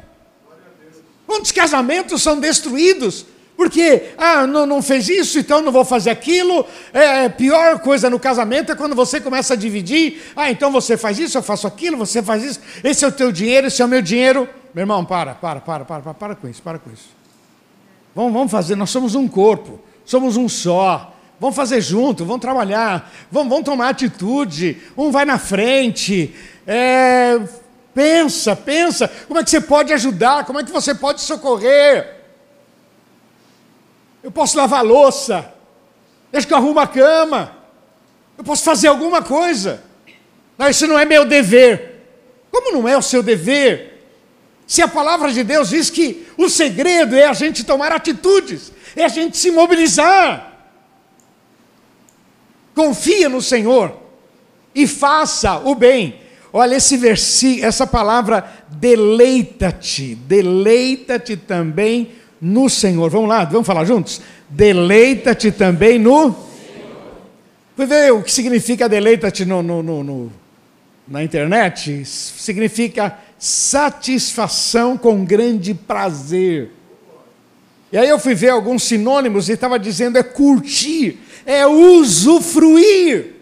Quantos 1.26 1.52
casamentos 1.52 2.22
são 2.22 2.38
destruídos? 2.38 3.26
Porque, 3.58 4.10
ah, 4.16 4.46
não, 4.46 4.64
não 4.64 4.80
fez 4.80 5.08
isso, 5.08 5.38
então 5.38 5.60
não 5.60 5.72
vou 5.72 5.84
fazer 5.84 6.10
aquilo. 6.10 6.64
É, 6.92 7.24
é, 7.24 7.28
pior 7.28 7.80
coisa 7.80 8.08
no 8.08 8.18
casamento 8.18 8.70
é 8.70 8.74
quando 8.76 8.94
você 8.94 9.20
começa 9.20 9.54
a 9.54 9.56
dividir. 9.56 10.22
Ah, 10.36 10.48
então 10.48 10.70
você 10.70 10.96
faz 10.96 11.18
isso, 11.18 11.36
eu 11.36 11.42
faço 11.42 11.66
aquilo, 11.66 11.96
você 11.96 12.22
faz 12.22 12.44
isso. 12.44 12.60
Esse 12.84 13.04
é 13.04 13.08
o 13.08 13.12
teu 13.12 13.32
dinheiro, 13.32 13.66
esse 13.66 13.82
é 13.82 13.84
o 13.84 13.88
meu 13.88 14.00
dinheiro. 14.00 14.48
Meu 14.72 14.82
irmão, 14.82 15.04
para, 15.04 15.34
para, 15.34 15.60
para, 15.60 15.84
para, 15.84 16.02
para, 16.02 16.14
para 16.14 16.34
com 16.36 16.48
isso, 16.48 16.62
para 16.62 16.78
com 16.78 16.88
isso. 16.90 17.08
Vamos, 18.14 18.32
vamos 18.32 18.50
fazer, 18.50 18.76
nós 18.76 18.90
somos 18.90 19.16
um 19.16 19.26
corpo, 19.26 19.80
somos 20.04 20.36
um 20.36 20.48
só. 20.48 21.17
Vamos 21.40 21.54
fazer 21.54 21.80
junto, 21.80 22.24
vamos 22.24 22.40
trabalhar, 22.40 23.12
vamos, 23.30 23.48
vamos 23.48 23.64
tomar 23.64 23.90
atitude. 23.90 24.82
Um 24.96 25.10
vai 25.10 25.24
na 25.24 25.38
frente. 25.38 26.34
É, 26.66 27.40
pensa, 27.94 28.56
pensa. 28.56 29.08
Como 29.28 29.38
é 29.38 29.44
que 29.44 29.50
você 29.50 29.60
pode 29.60 29.92
ajudar? 29.92 30.44
Como 30.44 30.58
é 30.58 30.64
que 30.64 30.72
você 30.72 30.94
pode 30.94 31.20
socorrer? 31.20 32.16
Eu 34.22 34.32
posso 34.32 34.56
lavar 34.56 34.84
louça. 34.84 35.52
Deixa 36.32 36.46
que 36.46 36.52
eu 36.52 36.58
arrumo 36.58 36.80
a 36.80 36.86
cama. 36.86 37.56
Eu 38.36 38.42
posso 38.42 38.64
fazer 38.64 38.88
alguma 38.88 39.22
coisa. 39.22 39.82
Não, 40.56 40.68
isso 40.68 40.86
não 40.88 40.98
é 40.98 41.04
meu 41.04 41.24
dever. 41.24 42.04
Como 42.50 42.72
não 42.72 42.88
é 42.88 42.96
o 42.96 43.02
seu 43.02 43.22
dever? 43.22 44.04
Se 44.66 44.82
a 44.82 44.88
palavra 44.88 45.32
de 45.32 45.44
Deus 45.44 45.70
diz 45.70 45.88
que 45.88 46.26
o 46.36 46.48
segredo 46.48 47.16
é 47.16 47.26
a 47.26 47.32
gente 47.32 47.64
tomar 47.64 47.92
atitudes, 47.92 48.72
é 48.94 49.04
a 49.04 49.08
gente 49.08 49.36
se 49.36 49.50
mobilizar. 49.50 50.47
Confia 52.78 53.28
no 53.28 53.42
Senhor 53.42 53.92
e 54.72 54.86
faça 54.86 55.58
o 55.58 55.74
bem. 55.74 56.20
Olha 56.52 56.76
esse 56.76 56.96
versículo, 56.96 57.66
essa 57.66 57.84
palavra 57.88 58.48
deleita-te, 58.68 60.14
deleita-te 60.14 61.36
também 61.36 62.10
no 62.40 62.70
Senhor. 62.70 63.10
Vamos 63.10 63.28
lá, 63.28 63.44
vamos 63.44 63.66
falar 63.66 63.84
juntos? 63.84 64.20
Deleita-te 64.48 65.50
também 65.50 65.98
no 65.98 66.32
Foi 67.74 67.84
ver 67.84 68.12
o 68.12 68.22
que 68.22 68.30
significa 68.30 68.88
deleita-te 68.88 69.44
no, 69.44 69.60
no, 69.60 69.82
no, 69.82 70.04
no, 70.04 70.32
na 71.08 71.24
internet? 71.24 72.04
Significa 72.04 73.18
satisfação 73.36 74.96
com 74.96 75.24
grande 75.24 75.74
prazer. 75.74 76.70
E 77.90 77.96
aí 77.96 78.08
eu 78.08 78.18
fui 78.18 78.34
ver 78.34 78.50
alguns 78.50 78.82
sinônimos 78.82 79.48
e 79.48 79.52
estava 79.52 79.78
dizendo 79.78 80.18
é 80.18 80.22
curtir, 80.22 81.18
é 81.46 81.66
usufruir. 81.66 83.34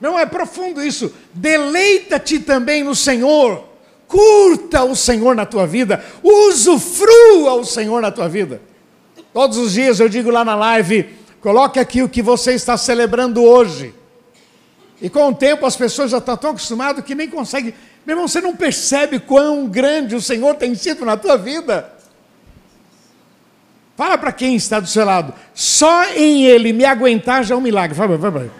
Não 0.00 0.18
é 0.18 0.24
profundo 0.24 0.82
isso. 0.82 1.12
Deleita-te 1.34 2.38
também 2.38 2.84
no 2.84 2.94
Senhor. 2.94 3.64
Curta 4.06 4.84
o 4.84 4.94
Senhor 4.94 5.34
na 5.34 5.44
tua 5.44 5.66
vida. 5.66 6.04
Usufrua 6.22 7.54
o 7.54 7.64
Senhor 7.64 8.00
na 8.00 8.12
tua 8.12 8.28
vida. 8.28 8.60
Todos 9.32 9.58
os 9.58 9.72
dias 9.72 9.98
eu 10.00 10.08
digo 10.08 10.30
lá 10.30 10.44
na 10.44 10.54
live: 10.54 11.08
coloque 11.40 11.80
aqui 11.80 12.02
o 12.02 12.08
que 12.08 12.22
você 12.22 12.52
está 12.52 12.76
celebrando 12.76 13.42
hoje. 13.42 13.92
E 15.00 15.10
com 15.10 15.28
o 15.28 15.34
tempo 15.34 15.66
as 15.66 15.76
pessoas 15.76 16.10
já 16.10 16.18
estão 16.18 16.36
tão 16.36 16.50
acostumadas 16.50 17.04
que 17.04 17.14
nem 17.14 17.28
conseguem. 17.28 17.74
Meu 18.08 18.14
irmão, 18.14 18.26
você 18.26 18.40
não 18.40 18.56
percebe 18.56 19.20
quão 19.20 19.66
grande 19.66 20.16
o 20.16 20.22
Senhor 20.22 20.54
tem 20.54 20.74
sido 20.74 21.04
na 21.04 21.14
tua 21.14 21.36
vida? 21.36 21.92
Fala 23.98 24.16
para 24.16 24.32
quem 24.32 24.56
está 24.56 24.80
do 24.80 24.86
seu 24.86 25.04
lado. 25.04 25.34
Só 25.52 26.06
em 26.14 26.46
Ele 26.46 26.72
me 26.72 26.86
aguentar 26.86 27.44
já 27.44 27.54
é 27.54 27.58
um 27.58 27.60
milagre. 27.60 27.94
Vai, 27.94 28.08
vai. 28.08 28.50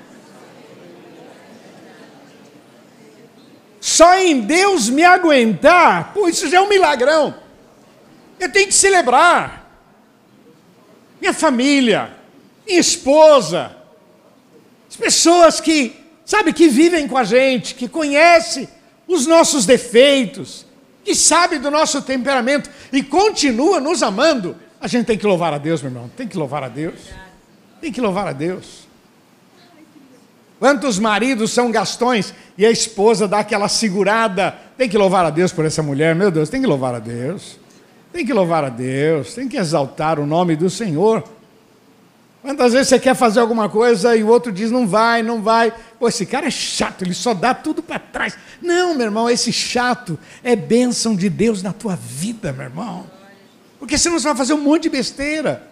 Só 3.80 4.18
em 4.18 4.42
Deus 4.42 4.90
me 4.90 5.02
aguentar, 5.02 6.12
pô, 6.12 6.28
isso 6.28 6.46
já 6.46 6.58
é 6.58 6.60
um 6.60 6.68
milagrão. 6.68 7.34
Eu 8.38 8.52
tenho 8.52 8.66
que 8.66 8.74
celebrar. 8.74 9.66
Minha 11.22 11.32
família, 11.32 12.10
minha 12.66 12.78
esposa, 12.78 13.74
as 14.90 14.96
pessoas 14.96 15.58
que, 15.58 15.96
sabe, 16.22 16.52
que 16.52 16.68
vivem 16.68 17.08
com 17.08 17.16
a 17.16 17.24
gente, 17.24 17.74
que 17.74 17.88
conhecem 17.88 18.68
os 19.08 19.26
nossos 19.26 19.64
defeitos, 19.64 20.66
que 21.02 21.14
sabe 21.14 21.58
do 21.58 21.70
nosso 21.70 22.02
temperamento 22.02 22.70
e 22.92 23.02
continua 23.02 23.80
nos 23.80 24.02
amando. 24.02 24.54
A 24.78 24.86
gente 24.86 25.06
tem 25.06 25.16
que 25.16 25.26
louvar 25.26 25.54
a 25.54 25.58
Deus, 25.58 25.80
meu 25.80 25.90
irmão. 25.90 26.10
Tem 26.14 26.28
que 26.28 26.36
louvar 26.36 26.62
a 26.62 26.68
Deus. 26.68 26.94
Tem 27.80 27.90
que 27.90 28.00
louvar 28.00 28.28
a 28.28 28.32
Deus. 28.32 28.86
Quantos 30.58 30.98
maridos 30.98 31.52
são 31.52 31.70
gastões 31.70 32.34
e 32.56 32.66
a 32.66 32.70
esposa 32.70 33.26
dá 33.26 33.38
aquela 33.38 33.68
segurada? 33.68 34.54
Tem 34.76 34.88
que 34.88 34.98
louvar 34.98 35.24
a 35.24 35.30
Deus 35.30 35.52
por 35.52 35.64
essa 35.64 35.82
mulher, 35.82 36.14
meu 36.14 36.30
Deus, 36.30 36.48
tem 36.48 36.60
que 36.60 36.66
louvar 36.66 36.94
a 36.94 36.98
Deus. 36.98 37.58
Tem 38.12 38.26
que 38.26 38.32
louvar 38.32 38.64
a 38.64 38.68
Deus, 38.68 39.34
tem 39.34 39.48
que 39.48 39.56
exaltar 39.56 40.18
o 40.18 40.26
nome 40.26 40.56
do 40.56 40.68
Senhor. 40.68 41.22
Quantas 42.40 42.72
vezes 42.72 42.88
você 42.88 42.98
quer 42.98 43.14
fazer 43.14 43.40
alguma 43.40 43.68
coisa 43.68 44.16
e 44.16 44.22
o 44.22 44.28
outro 44.28 44.52
diz 44.52 44.70
não 44.70 44.86
vai, 44.86 45.22
não 45.22 45.42
vai. 45.42 45.72
Pô, 45.98 46.08
esse 46.08 46.24
cara 46.24 46.46
é 46.46 46.50
chato, 46.50 47.02
ele 47.02 47.14
só 47.14 47.34
dá 47.34 47.52
tudo 47.52 47.82
para 47.82 47.98
trás. 47.98 48.38
Não, 48.62 48.94
meu 48.94 49.06
irmão, 49.06 49.28
esse 49.28 49.52
chato 49.52 50.18
é 50.42 50.54
bênção 50.54 51.16
de 51.16 51.28
Deus 51.28 51.62
na 51.62 51.72
tua 51.72 51.96
vida, 51.96 52.52
meu 52.52 52.64
irmão. 52.64 53.06
Porque 53.78 53.98
senão 53.98 54.18
você 54.18 54.28
vai 54.28 54.36
fazer 54.36 54.54
um 54.54 54.60
monte 54.60 54.84
de 54.84 54.90
besteira. 54.90 55.68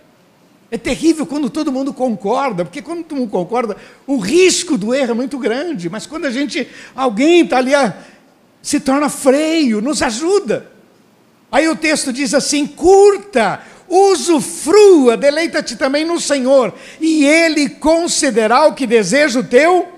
É 0.68 0.76
terrível 0.76 1.24
quando 1.24 1.48
todo 1.48 1.70
mundo 1.70 1.94
concorda, 1.94 2.64
porque 2.64 2.82
quando 2.82 3.04
todo 3.04 3.18
mundo 3.18 3.30
concorda, 3.30 3.76
o 4.04 4.18
risco 4.18 4.76
do 4.76 4.92
erro 4.92 5.12
é 5.12 5.14
muito 5.14 5.38
grande. 5.38 5.88
Mas 5.88 6.06
quando 6.06 6.24
a 6.24 6.30
gente, 6.30 6.68
alguém 6.94 7.44
está 7.44 7.58
ali, 7.58 7.70
se 8.60 8.80
torna 8.80 9.08
freio, 9.08 9.80
nos 9.80 10.02
ajuda. 10.02 10.68
Aí 11.52 11.68
o 11.68 11.76
texto 11.76 12.12
diz 12.12 12.34
assim: 12.34 12.66
curta, 12.66 13.62
usufrua, 13.88 15.16
deleita-te 15.16 15.76
também 15.76 16.04
no 16.04 16.20
Senhor, 16.20 16.74
e 17.00 17.24
Ele 17.24 17.68
concederá 17.68 18.66
o 18.66 18.74
que 18.74 18.86
deseja 18.86 19.40
o 19.40 19.44
teu 19.44 19.96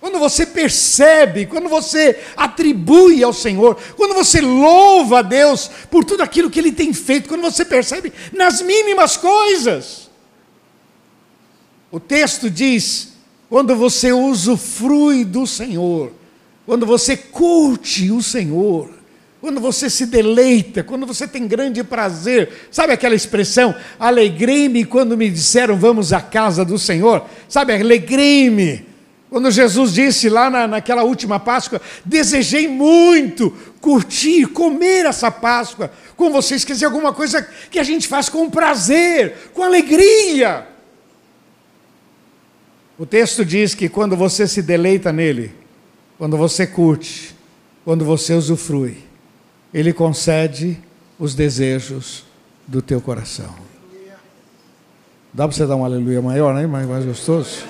quando 0.00 0.18
você 0.18 0.46
percebe, 0.46 1.44
quando 1.44 1.68
você 1.68 2.18
atribui 2.34 3.22
ao 3.22 3.34
Senhor, 3.34 3.76
quando 3.96 4.14
você 4.14 4.40
louva 4.40 5.18
a 5.18 5.22
Deus 5.22 5.70
por 5.90 6.04
tudo 6.06 6.22
aquilo 6.22 6.48
que 6.48 6.58
Ele 6.58 6.72
tem 6.72 6.92
feito, 6.94 7.28
quando 7.28 7.42
você 7.42 7.66
percebe 7.66 8.10
nas 8.32 8.62
mínimas 8.62 9.18
coisas. 9.18 10.08
O 11.92 12.00
texto 12.00 12.48
diz: 12.48 13.12
quando 13.50 13.76
você 13.76 14.10
usufrui 14.10 15.22
do 15.22 15.46
Senhor, 15.46 16.12
quando 16.64 16.86
você 16.86 17.14
curte 17.14 18.10
o 18.10 18.22
Senhor, 18.22 18.99
quando 19.40 19.58
você 19.60 19.88
se 19.88 20.04
deleita, 20.04 20.84
quando 20.84 21.06
você 21.06 21.26
tem 21.26 21.48
grande 21.48 21.82
prazer, 21.82 22.68
sabe 22.70 22.92
aquela 22.92 23.14
expressão? 23.14 23.74
Alegrei-me 23.98 24.84
quando 24.84 25.16
me 25.16 25.30
disseram 25.30 25.76
vamos 25.76 26.12
à 26.12 26.20
casa 26.20 26.64
do 26.64 26.78
Senhor, 26.78 27.24
sabe? 27.48 27.72
Alegrei-me 27.72 28.86
quando 29.30 29.50
Jesus 29.50 29.94
disse 29.94 30.28
lá 30.28 30.50
na, 30.50 30.66
naquela 30.66 31.04
última 31.04 31.40
Páscoa: 31.40 31.80
Desejei 32.04 32.68
muito 32.68 33.50
curtir, 33.80 34.46
comer 34.46 35.06
essa 35.06 35.30
Páscoa 35.30 35.90
com 36.16 36.30
vocês, 36.30 36.64
quer 36.64 36.74
dizer, 36.74 36.84
alguma 36.84 37.14
coisa 37.14 37.40
que 37.70 37.78
a 37.78 37.82
gente 37.82 38.06
faz 38.08 38.28
com 38.28 38.50
prazer, 38.50 39.50
com 39.54 39.62
alegria. 39.62 40.66
O 42.98 43.06
texto 43.06 43.42
diz 43.42 43.74
que 43.74 43.88
quando 43.88 44.14
você 44.14 44.46
se 44.46 44.60
deleita 44.60 45.10
nele, 45.10 45.54
quando 46.18 46.36
você 46.36 46.66
curte, 46.66 47.34
quando 47.82 48.04
você 48.04 48.34
usufrui, 48.34 49.09
ele 49.72 49.92
concede 49.92 50.78
os 51.18 51.34
desejos 51.34 52.24
do 52.66 52.82
teu 52.82 53.00
coração. 53.00 53.54
Dá 55.32 55.46
para 55.46 55.56
você 55.56 55.66
dar 55.66 55.76
um 55.76 55.84
aleluia 55.84 56.20
maior, 56.20 56.54
né? 56.54 56.66
mais, 56.66 56.88
mais 56.88 57.04
gostoso? 57.04 57.64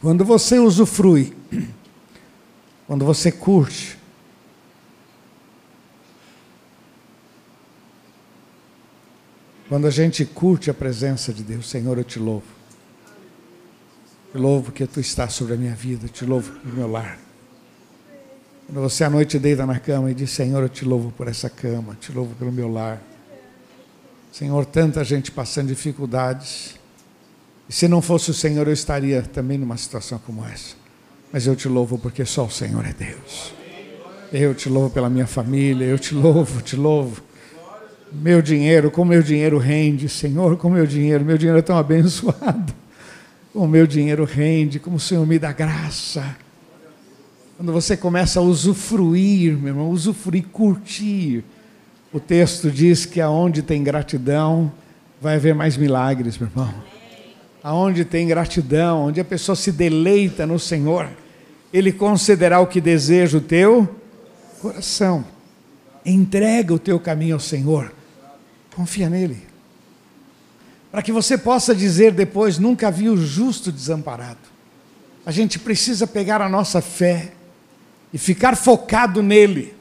Quando 0.00 0.24
você 0.24 0.58
usufrui, 0.58 1.36
quando 2.86 3.04
você 3.04 3.30
curte, 3.30 3.98
quando 9.68 9.86
a 9.86 9.90
gente 9.90 10.24
curte 10.24 10.70
a 10.70 10.74
presença 10.74 11.32
de 11.32 11.42
Deus, 11.42 11.68
Senhor, 11.68 11.98
eu 11.98 12.04
te 12.04 12.18
louvo. 12.18 12.46
Te 14.32 14.38
louvo 14.38 14.72
que 14.72 14.86
tu 14.86 14.98
estás 14.98 15.34
sobre 15.34 15.54
a 15.54 15.56
minha 15.58 15.74
vida, 15.74 16.08
te 16.08 16.24
louvo 16.24 16.52
no 16.64 16.72
meu 16.72 16.90
lar. 16.90 17.18
Quando 18.70 18.82
você 18.82 19.02
à 19.02 19.10
noite 19.10 19.36
deita 19.36 19.66
na 19.66 19.80
cama 19.80 20.12
e 20.12 20.14
diz: 20.14 20.30
Senhor, 20.30 20.62
eu 20.62 20.68
te 20.68 20.84
louvo 20.84 21.10
por 21.10 21.26
essa 21.26 21.50
cama, 21.50 21.96
te 22.00 22.12
louvo 22.12 22.36
pelo 22.36 22.52
meu 22.52 22.68
lar. 22.68 23.02
Senhor, 24.30 24.64
tanta 24.64 25.02
gente 25.02 25.32
passando 25.32 25.66
dificuldades. 25.66 26.76
E 27.68 27.72
se 27.72 27.88
não 27.88 28.00
fosse 28.00 28.30
o 28.30 28.34
Senhor, 28.34 28.68
eu 28.68 28.72
estaria 28.72 29.22
também 29.22 29.58
numa 29.58 29.76
situação 29.76 30.20
como 30.24 30.46
essa. 30.46 30.76
Mas 31.32 31.48
eu 31.48 31.56
te 31.56 31.66
louvo 31.66 31.98
porque 31.98 32.24
só 32.24 32.44
o 32.44 32.50
Senhor 32.50 32.86
é 32.86 32.92
Deus. 32.92 33.52
Eu 34.32 34.54
te 34.54 34.68
louvo 34.68 34.88
pela 34.88 35.10
minha 35.10 35.26
família, 35.26 35.86
eu 35.86 35.98
te 35.98 36.14
louvo, 36.14 36.62
te 36.62 36.76
louvo. 36.76 37.24
Meu 38.12 38.40
dinheiro, 38.40 38.88
como 38.88 39.10
meu 39.10 39.22
dinheiro 39.22 39.58
rende, 39.58 40.08
Senhor, 40.08 40.56
como 40.56 40.76
meu 40.76 40.86
dinheiro, 40.86 41.24
meu 41.24 41.36
dinheiro 41.36 41.58
é 41.58 41.62
tão 41.62 41.76
abençoado. 41.76 42.72
Como 43.52 43.66
meu 43.66 43.84
dinheiro 43.84 44.24
rende, 44.24 44.78
como 44.78 44.94
o 44.94 45.00
Senhor 45.00 45.26
me 45.26 45.40
dá 45.40 45.50
graça. 45.50 46.36
Quando 47.60 47.74
você 47.74 47.94
começa 47.94 48.40
a 48.40 48.42
usufruir, 48.42 49.54
meu 49.54 49.68
irmão, 49.68 49.90
usufruir, 49.90 50.46
curtir. 50.50 51.44
O 52.10 52.18
texto 52.18 52.70
diz 52.70 53.04
que 53.04 53.20
aonde 53.20 53.60
tem 53.60 53.84
gratidão, 53.84 54.72
vai 55.20 55.34
haver 55.34 55.54
mais 55.54 55.76
milagres, 55.76 56.38
meu 56.38 56.48
irmão 56.48 56.72
aonde 57.62 58.02
tem 58.06 58.26
gratidão, 58.26 59.08
onde 59.08 59.20
a 59.20 59.24
pessoa 59.26 59.54
se 59.54 59.70
deleita 59.70 60.46
no 60.46 60.58
Senhor, 60.58 61.06
Ele 61.70 61.92
concederá 61.92 62.60
o 62.60 62.66
que 62.66 62.80
deseja 62.80 63.36
o 63.36 63.42
teu 63.42 63.86
coração. 64.62 65.22
Entrega 66.02 66.72
o 66.72 66.78
teu 66.78 66.98
caminho 66.98 67.34
ao 67.34 67.40
Senhor, 67.40 67.92
confia 68.74 69.10
nele, 69.10 69.42
para 70.90 71.02
que 71.02 71.12
você 71.12 71.36
possa 71.36 71.74
dizer 71.74 72.12
depois: 72.12 72.58
nunca 72.58 72.90
vi 72.90 73.10
o 73.10 73.18
justo 73.18 73.70
desamparado. 73.70 74.48
A 75.26 75.30
gente 75.30 75.58
precisa 75.58 76.06
pegar 76.06 76.40
a 76.40 76.48
nossa 76.48 76.80
fé 76.80 77.32
e 78.12 78.18
ficar 78.18 78.56
focado 78.56 79.22
nele, 79.22 79.74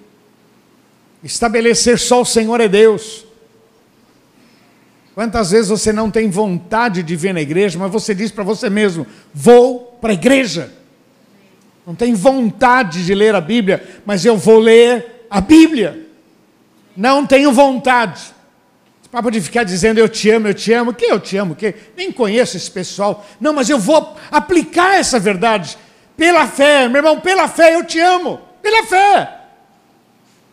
estabelecer 1.24 1.98
só 2.00 2.22
o 2.22 2.26
Senhor 2.26 2.62
é 2.62 2.68
Deus 2.68 3.26
Quantas 5.20 5.52
vezes 5.52 5.68
você 5.68 5.92
não 5.92 6.10
tem 6.10 6.30
vontade 6.30 7.04
de 7.04 7.14
vir 7.14 7.34
na 7.34 7.42
igreja, 7.42 7.78
mas 7.78 7.92
você 7.92 8.16
diz 8.16 8.32
para 8.32 8.42
você 8.42 8.70
mesmo: 8.70 9.06
vou 9.34 9.98
para 10.00 10.12
a 10.12 10.14
igreja. 10.14 10.72
Não 11.86 11.94
tem 11.94 12.14
vontade 12.14 13.06
de 13.06 13.14
ler 13.14 13.36
a 13.36 13.42
Bíblia, 13.42 13.84
mas 14.06 14.24
eu 14.24 14.38
vou 14.38 14.60
ler 14.60 15.26
a 15.30 15.42
Bíblia. 15.42 16.08
Não 16.96 17.26
tenho 17.26 17.52
vontade. 17.52 18.34
Papo 19.12 19.30
de 19.30 19.42
ficar 19.42 19.66
dizendo 19.66 19.98
eu 19.98 20.08
te 20.08 20.30
amo, 20.30 20.48
eu 20.48 20.54
te 20.54 20.72
amo. 20.72 20.94
Que 20.94 21.08
eu 21.08 21.20
te 21.20 21.36
amo? 21.36 21.54
Que 21.54 21.76
nem 21.98 22.14
conheço 22.14 22.56
esse 22.56 22.72
pessoal. 22.72 23.28
Não, 23.42 23.52
mas 23.52 23.70
eu 23.70 23.78
vou 23.78 24.16
aplicar 24.32 24.96
essa 24.96 25.20
verdade 25.20 25.78
pela 26.20 26.46
fé, 26.46 26.88
meu 26.88 27.00
irmão, 27.00 27.20
pela 27.20 27.48
fé 27.48 27.74
eu 27.74 27.84
te 27.84 28.00
amo. 28.00 28.40
Pela 28.62 28.84
fé. 28.84 29.38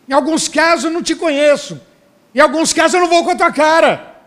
Em 0.09 0.13
alguns 0.13 0.47
casos 0.47 0.85
eu 0.85 0.91
não 0.91 1.03
te 1.03 1.13
conheço. 1.13 1.79
Em 2.33 2.39
alguns 2.39 2.73
casos 2.73 2.95
eu 2.95 3.01
não 3.01 3.07
vou 3.07 3.23
com 3.23 3.31
a 3.31 3.35
tua 3.35 3.51
cara 3.51 4.17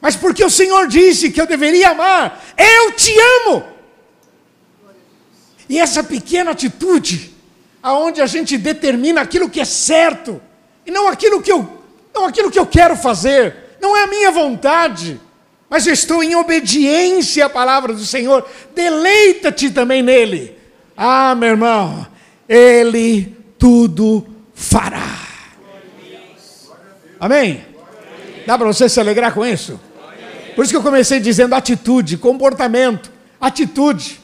mas 0.00 0.16
porque 0.16 0.42
o 0.42 0.50
Senhor 0.50 0.88
disse 0.88 1.30
que 1.30 1.40
eu 1.40 1.46
deveria 1.46 1.90
amar, 1.90 2.42
eu 2.56 2.92
te 2.92 3.12
amo. 3.18 3.64
E 5.68 5.78
essa 5.78 6.02
pequena 6.02 6.52
atitude, 6.52 7.34
aonde 7.82 8.22
a 8.22 8.26
gente 8.26 8.56
determina 8.56 9.20
aquilo 9.20 9.50
que 9.50 9.60
é 9.60 9.64
certo, 9.64 10.40
e 10.86 10.90
não 10.90 11.06
aquilo 11.06 11.42
que 11.42 11.52
eu, 11.52 11.84
não 12.14 12.24
aquilo 12.24 12.50
que 12.50 12.58
eu 12.58 12.66
quero 12.66 12.96
fazer, 12.96 13.54
não 13.80 13.96
é 13.96 14.04
a 14.04 14.06
minha 14.06 14.30
vontade, 14.30 15.20
mas 15.68 15.86
eu 15.86 15.92
estou 15.92 16.24
em 16.24 16.34
obediência 16.34 17.46
à 17.46 17.50
palavra 17.50 17.92
do 17.92 18.04
Senhor, 18.04 18.48
deleita-te 18.74 19.70
também 19.70 20.02
nele. 20.02 20.58
Ah, 21.02 21.34
meu 21.34 21.48
irmão, 21.48 22.06
ele 22.46 23.34
tudo 23.58 24.26
fará. 24.52 25.16
Amém? 27.18 27.64
Dá 28.46 28.58
para 28.58 28.66
você 28.66 28.86
se 28.86 29.00
alegrar 29.00 29.32
com 29.32 29.46
isso? 29.46 29.80
Por 30.54 30.62
isso 30.62 30.74
que 30.74 30.76
eu 30.76 30.82
comecei 30.82 31.18
dizendo 31.18 31.54
atitude, 31.54 32.18
comportamento, 32.18 33.10
atitude. 33.40 34.20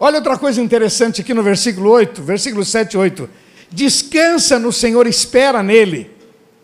Olha 0.00 0.16
outra 0.16 0.38
coisa 0.38 0.58
interessante 0.62 1.20
aqui 1.20 1.34
no 1.34 1.42
versículo 1.42 1.90
8, 1.90 2.22
versículo 2.22 2.64
7 2.64 2.94
e 2.94 2.96
8. 2.96 3.30
Descansa 3.70 4.58
no 4.58 4.72
Senhor, 4.72 5.06
espera 5.06 5.62
nele. 5.62 6.10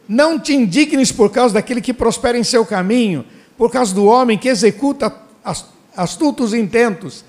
Não 0.08 0.40
te 0.40 0.54
indignes 0.54 1.12
por 1.12 1.30
causa 1.30 1.52
daquele 1.52 1.82
que 1.82 1.92
prospera 1.92 2.38
em 2.38 2.44
seu 2.44 2.64
caminho, 2.64 3.22
por 3.58 3.70
causa 3.70 3.94
do 3.94 4.06
homem 4.06 4.38
que 4.38 4.48
executa 4.48 5.14
astutos 5.94 6.54
intentos. 6.54 7.22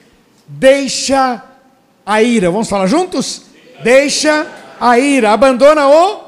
Deixa 0.48 1.50
a 2.06 2.22
ira. 2.22 2.52
Vamos 2.52 2.70
falar 2.70 2.88
juntos? 2.88 3.44
Deixa 3.84 4.48
a 4.80 5.00
ira, 5.00 5.32
abandona 5.32 5.88
o 5.88 6.24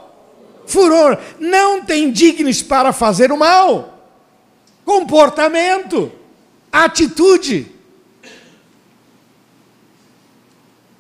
furor. 0.66 1.18
Não 1.40 1.84
tem 1.84 2.12
dignos 2.12 2.62
para 2.62 2.92
fazer 2.92 3.32
o 3.32 3.38
mal. 3.38 4.00
Comportamento, 4.84 6.12
atitude. 6.72 7.72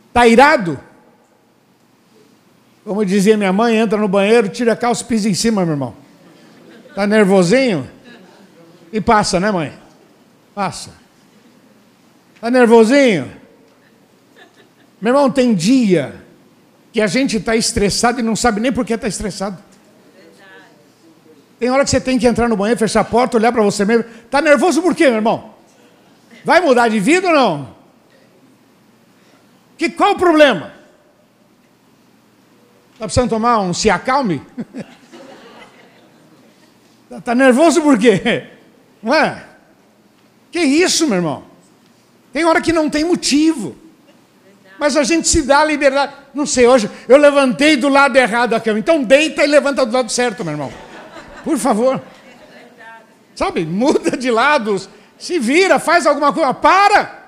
Está 0.07 0.27
irado? 0.27 0.79
Como 2.83 3.03
dizia 3.03 3.35
minha 3.35 3.51
mãe, 3.51 3.75
entra 3.75 3.97
no 3.97 4.07
banheiro, 4.07 4.47
tira 4.47 4.73
a 4.73 4.75
calça 4.75 5.03
e 5.03 5.07
pisa 5.07 5.27
em 5.27 5.33
cima, 5.33 5.65
meu 5.65 5.73
irmão. 5.73 5.95
Está 6.89 7.05
nervosinho? 7.05 7.89
E 8.93 9.01
passa, 9.01 9.39
né, 9.39 9.51
mãe? 9.51 9.73
Passa. 10.53 10.91
Está 12.35 12.49
nervosinho? 12.49 13.29
Meu 15.05 15.13
irmão, 15.13 15.29
tem 15.29 15.53
dia 15.53 16.15
que 16.91 16.99
a 16.99 17.05
gente 17.05 17.37
está 17.37 17.55
estressado 17.55 18.19
e 18.19 18.23
não 18.23 18.35
sabe 18.35 18.59
nem 18.59 18.73
por 18.73 18.83
que 18.83 18.91
está 18.91 19.07
estressado. 19.07 19.55
Tem 21.59 21.69
hora 21.69 21.83
que 21.83 21.91
você 21.91 22.01
tem 22.01 22.17
que 22.17 22.25
entrar 22.25 22.49
no 22.49 22.57
banheiro, 22.57 22.79
fechar 22.79 23.01
a 23.01 23.03
porta, 23.03 23.37
olhar 23.37 23.51
para 23.51 23.61
você 23.61 23.85
mesmo. 23.85 24.03
Está 24.25 24.41
nervoso 24.41 24.81
por 24.81 24.95
quê, 24.95 25.05
meu 25.05 25.17
irmão? 25.17 25.53
Vai 26.43 26.59
mudar 26.59 26.87
de 26.87 26.99
vida 26.99 27.27
ou 27.27 27.35
não? 27.35 27.75
Que, 29.77 29.91
qual 29.91 30.13
o 30.13 30.17
problema? 30.17 30.73
Está 32.93 33.05
precisando 33.05 33.29
tomar 33.29 33.59
um 33.59 33.75
se 33.75 33.91
acalme? 33.91 34.41
Está 37.03 37.21
tá 37.29 37.35
nervoso 37.35 37.79
por 37.79 37.95
quê? 37.99 38.47
Não 39.03 39.13
é? 39.13 39.45
Que 40.51 40.61
isso, 40.61 41.05
meu 41.05 41.17
irmão? 41.17 41.43
Tem 42.33 42.43
hora 42.43 42.59
que 42.59 42.73
não 42.73 42.89
tem 42.89 43.03
motivo. 43.03 43.84
Mas 44.77 44.97
a 44.97 45.03
gente 45.03 45.27
se 45.27 45.41
dá 45.41 45.59
a 45.59 45.65
liberdade. 45.65 46.13
Não 46.33 46.45
sei, 46.45 46.67
hoje 46.67 46.89
eu 47.07 47.17
levantei 47.17 47.77
do 47.77 47.87
lado 47.89 48.15
errado 48.17 48.51
da 48.51 48.59
cama. 48.59 48.79
Então 48.79 49.03
deita 49.03 49.43
e 49.43 49.47
levanta 49.47 49.85
do 49.85 49.93
lado 49.93 50.11
certo, 50.11 50.43
meu 50.43 50.53
irmão. 50.53 50.73
Por 51.43 51.57
favor. 51.57 52.01
Sabe, 53.35 53.65
muda 53.65 54.15
de 54.15 54.31
lados, 54.31 54.89
se 55.17 55.39
vira, 55.39 55.77
faz 55.77 56.07
alguma 56.07 56.31
coisa, 56.31 56.53
para. 56.53 57.25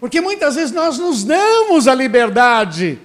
Porque 0.00 0.20
muitas 0.20 0.54
vezes 0.54 0.72
nós 0.72 0.98
nos 0.98 1.22
damos 1.24 1.86
a 1.86 1.94
liberdade, 1.94 2.98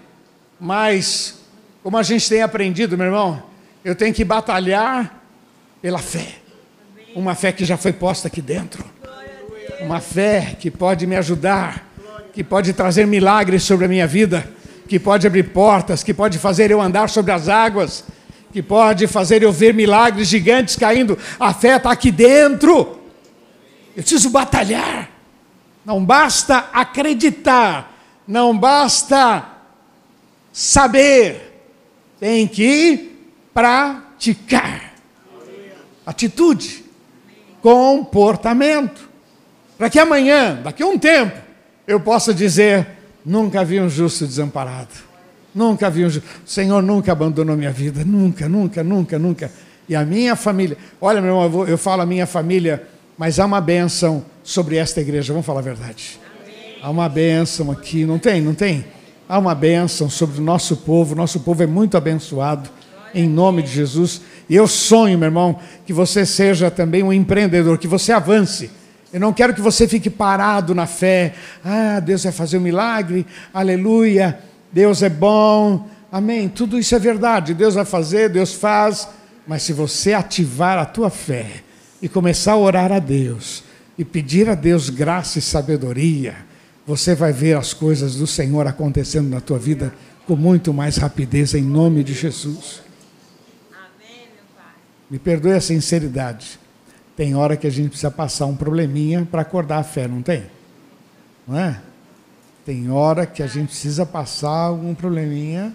mas, 0.60 1.40
como 1.84 1.98
a 1.98 2.04
gente 2.04 2.28
tem 2.30 2.42
aprendido, 2.42 2.98
meu 2.98 3.08
irmão, 3.08 3.44
eu 3.84 3.96
tenho 3.96 4.14
que 4.14 4.24
batalhar 4.24 5.22
pela 5.82 6.00
fé. 6.00 6.36
Uma 7.16 7.36
fé 7.36 7.52
que 7.52 7.66
já 7.66 7.76
foi 7.76 7.92
posta 7.92 8.28
aqui 8.28 8.42
dentro. 8.42 8.86
Uma 9.82 10.00
fé 10.00 10.56
que 10.60 10.72
pode 10.72 11.06
me 11.06 11.18
ajudar 11.18 11.91
que 12.34 12.44
pode 12.44 12.74
trazer 12.74 13.06
milagres 13.06 13.64
sobre 13.64 13.86
a 13.86 13.88
minha 13.88 14.08
vida, 14.08 14.50
que 14.88 15.00
pode 15.00 15.26
abrir 15.28 15.44
portas, 15.50 16.04
que 16.04 16.14
pode 16.14 16.38
fazer 16.38 16.72
eu 16.72 16.82
andar 16.82 17.10
sobre 17.10 17.32
as 17.32 17.50
águas, 17.50 18.04
que 18.52 18.62
pode 18.62 19.08
fazer 19.08 19.44
eu 19.44 19.52
ver 19.52 19.74
milagres 19.74 20.28
gigantes 20.28 20.76
caindo. 20.76 21.18
A 21.40 21.54
fé 21.54 21.78
está 21.78 21.92
aqui 21.92 22.12
dentro. 22.12 23.00
Eu 23.96 24.04
preciso 24.04 24.30
batalhar. 24.30 25.10
Não 25.86 26.04
basta 26.06 26.70
acreditar, 26.72 27.98
não 28.28 28.56
basta 28.56 29.46
saber, 30.52 31.64
tem 32.20 32.48
que 32.48 33.18
praticar. 33.54 34.94
Atitude, 36.06 36.86
comportamento. 37.62 39.10
Para 39.78 39.90
que 39.90 39.98
amanhã, 39.98 40.62
daqui 40.64 40.84
a 40.84 40.88
um 40.88 41.00
tempo, 41.00 41.51
eu 41.92 42.00
posso 42.00 42.34
dizer: 42.34 42.88
nunca 43.26 43.64
vi 43.64 43.80
um 43.80 43.90
justo 43.90 44.26
desamparado. 44.26 44.90
Nunca 45.54 45.90
vi 45.90 46.06
um 46.06 46.10
justo. 46.10 46.28
O 46.46 46.50
Senhor 46.50 46.82
nunca 46.82 47.12
abandonou 47.12 47.56
minha 47.56 47.72
vida. 47.72 48.04
Nunca, 48.06 48.48
nunca, 48.48 48.84
nunca, 48.84 49.20
nunca. 49.20 49.52
E 49.88 49.96
a 49.96 50.06
minha 50.06 50.36
família. 50.36 50.78
Olha, 51.00 51.22
meu 51.22 51.32
irmão, 51.32 51.68
eu, 51.68 51.78
falo 51.78 52.02
a 52.02 52.06
minha 52.06 52.26
família, 52.26 52.88
mas 53.18 53.40
há 53.40 53.46
uma 53.46 53.60
bênção 53.60 54.24
sobre 54.44 54.78
esta 54.78 55.02
igreja. 55.02 55.34
Vamos 55.34 55.46
falar 55.46 55.60
a 55.60 55.64
verdade. 55.64 56.20
Há 56.82 56.90
uma 56.90 57.10
bênção 57.10 57.70
aqui. 57.70 58.06
Não 58.06 58.18
tem? 58.18 58.42
Não 58.42 58.54
tem? 58.54 58.86
Há 59.28 59.38
uma 59.38 59.54
bênção 59.54 60.10
sobre 60.10 60.40
o 60.40 60.44
nosso 60.44 60.78
povo. 60.78 61.14
Nosso 61.14 61.42
povo 61.42 61.62
é 61.62 61.68
muito 61.68 61.98
abençoado. 61.98 62.70
Em 63.14 63.28
nome 63.28 63.62
de 63.62 63.70
Jesus. 63.70 64.22
E 64.50 64.56
eu 64.56 64.68
sonho, 64.68 65.18
meu 65.18 65.28
irmão, 65.28 65.60
que 65.86 65.92
você 65.92 66.26
seja 66.26 66.72
também 66.72 67.04
um 67.04 67.12
empreendedor, 67.12 67.78
que 67.78 67.88
você 67.88 68.14
avance 68.14 68.72
eu 69.14 69.20
não 69.20 69.34
quero 69.34 69.54
que 69.54 69.62
você 69.62 69.88
fique 69.88 70.10
parado 70.10 70.74
na 70.74 70.88
fé. 70.88 71.34
Ah, 71.64 72.00
Deus 72.00 72.24
vai 72.24 72.32
fazer 72.32 72.58
um 72.58 72.62
milagre. 72.62 73.26
Aleluia. 73.54 74.40
Deus 74.72 75.04
é 75.04 75.10
bom. 75.10 75.90
Amém. 76.10 76.48
Tudo 76.48 76.80
isso 76.80 76.96
é 76.96 77.00
verdade. 77.00 77.54
Deus 77.54 77.76
vai 77.76 77.84
fazer, 77.84 78.30
Deus 78.30 78.54
faz. 78.54 79.10
Mas 79.46 79.64
se 79.64 79.74
você 79.74 80.14
ativar 80.14 80.78
a 80.78 80.86
tua 80.86 81.10
fé 81.10 81.48
e 82.02 82.08
começar 82.08 82.54
a 82.54 82.58
orar 82.58 82.92
a 82.92 83.00
Deus 83.00 83.64
e 83.98 84.06
pedir 84.06 84.50
a 84.50 84.56
Deus 84.56 84.90
graça 84.90 85.40
e 85.40 85.42
sabedoria, 85.42 86.36
você 86.88 87.14
vai 87.14 87.34
ver 87.34 87.58
as 87.58 87.74
coisas 87.74 88.16
do 88.16 88.26
Senhor 88.26 88.66
acontecendo 88.66 89.30
na 89.30 89.42
tua 89.42 89.60
vida 89.60 89.94
com 90.26 90.38
muito 90.38 90.74
mais 90.74 90.96
rapidez 90.96 91.54
em 91.54 91.64
nome 91.64 92.02
de 92.02 92.14
Jesus. 92.14 92.82
Amém, 93.72 94.28
meu 94.34 94.44
Pai. 94.56 94.74
Me 95.10 95.20
perdoe 95.20 95.54
a 95.54 95.62
sinceridade. 95.62 96.61
Tem 97.22 97.36
hora 97.36 97.56
que 97.56 97.68
a 97.68 97.70
gente 97.70 97.90
precisa 97.90 98.10
passar 98.10 98.48
um 98.48 98.56
probleminha 98.56 99.28
para 99.30 99.44
acordar 99.44 99.78
a 99.78 99.84
fé, 99.84 100.08
não 100.08 100.24
tem? 100.24 100.46
Não 101.48 101.56
é? 101.56 101.80
Tem 102.66 102.90
hora 102.90 103.28
que 103.28 103.44
a 103.44 103.46
gente 103.46 103.68
precisa 103.68 104.08
passar 104.08 104.50
algum 104.50 104.96
probleminha, 104.96 105.72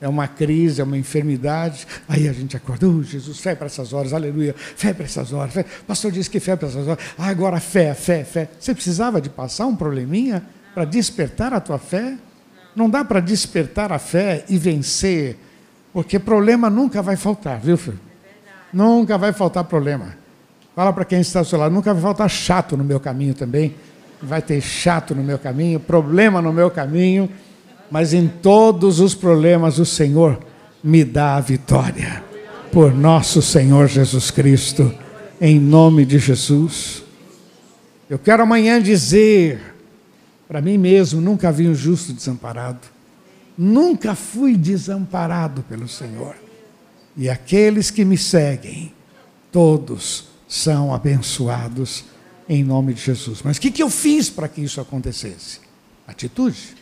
é 0.00 0.08
uma 0.08 0.26
crise, 0.26 0.80
é 0.80 0.84
uma 0.84 0.96
enfermidade, 0.96 1.86
aí 2.08 2.26
a 2.26 2.32
gente 2.32 2.56
acorda, 2.56 2.88
oh, 2.88 3.02
Jesus, 3.02 3.38
fé 3.38 3.54
para 3.54 3.66
essas 3.66 3.92
horas, 3.92 4.14
aleluia, 4.14 4.54
fé 4.56 4.94
para 4.94 5.04
essas 5.04 5.30
horas. 5.34 5.52
Fé. 5.52 5.60
O 5.82 5.84
pastor 5.84 6.10
disse 6.10 6.30
que 6.30 6.40
fé 6.40 6.56
para 6.56 6.68
essas 6.68 6.88
horas, 6.88 7.04
ah, 7.18 7.28
agora 7.28 7.60
fé, 7.60 7.92
fé, 7.92 8.24
fé. 8.24 8.48
Você 8.58 8.72
precisava 8.72 9.20
de 9.20 9.28
passar 9.28 9.66
um 9.66 9.76
probleminha 9.76 10.42
para 10.72 10.86
despertar 10.86 11.52
a 11.52 11.60
tua 11.60 11.76
fé? 11.76 12.16
Não 12.74 12.88
dá 12.88 13.04
para 13.04 13.20
despertar 13.20 13.92
a 13.92 13.98
fé 13.98 14.46
e 14.48 14.56
vencer, 14.56 15.36
porque 15.92 16.18
problema 16.18 16.70
nunca 16.70 17.02
vai 17.02 17.16
faltar, 17.16 17.60
viu, 17.60 17.76
filho? 17.76 18.00
Nunca 18.72 19.18
vai 19.18 19.34
faltar 19.34 19.64
problema. 19.64 20.21
Fala 20.74 20.92
para 20.92 21.04
quem 21.04 21.20
está 21.20 21.40
ao 21.40 21.44
seu 21.44 21.58
lado, 21.58 21.74
nunca 21.74 21.92
vai 21.92 22.02
faltar 22.02 22.30
chato 22.30 22.76
no 22.76 22.84
meu 22.84 22.98
caminho 22.98 23.34
também. 23.34 23.74
Vai 24.22 24.40
ter 24.40 24.60
chato 24.60 25.14
no 25.14 25.22
meu 25.22 25.38
caminho, 25.38 25.78
problema 25.78 26.40
no 26.40 26.52
meu 26.52 26.70
caminho, 26.70 27.28
mas 27.90 28.14
em 28.14 28.26
todos 28.26 29.00
os 29.00 29.14
problemas 29.14 29.78
o 29.78 29.84
Senhor 29.84 30.38
me 30.82 31.04
dá 31.04 31.36
a 31.36 31.40
vitória. 31.40 32.24
Por 32.70 32.94
nosso 32.94 33.42
Senhor 33.42 33.86
Jesus 33.86 34.30
Cristo, 34.30 34.94
em 35.40 35.60
nome 35.60 36.06
de 36.06 36.18
Jesus. 36.18 37.02
Eu 38.08 38.18
quero 38.18 38.42
amanhã 38.42 38.80
dizer 38.80 39.60
para 40.48 40.62
mim 40.62 40.78
mesmo: 40.78 41.20
nunca 41.20 41.52
vi 41.52 41.68
um 41.68 41.74
justo 41.74 42.14
desamparado, 42.14 42.80
nunca 43.58 44.14
fui 44.14 44.56
desamparado 44.56 45.62
pelo 45.62 45.88
Senhor. 45.88 46.34
E 47.14 47.28
aqueles 47.28 47.90
que 47.90 48.06
me 48.06 48.16
seguem, 48.16 48.92
todos 49.50 50.31
são 50.52 50.92
abençoados 50.92 52.04
em 52.46 52.62
nome 52.62 52.92
de 52.92 53.00
Jesus. 53.00 53.40
Mas 53.42 53.56
o 53.56 53.60
que, 53.60 53.70
que 53.70 53.82
eu 53.82 53.88
fiz 53.88 54.28
para 54.28 54.46
que 54.46 54.60
isso 54.60 54.82
acontecesse? 54.82 55.60
Atitude, 56.06 56.76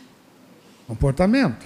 comportamento. 0.85 1.65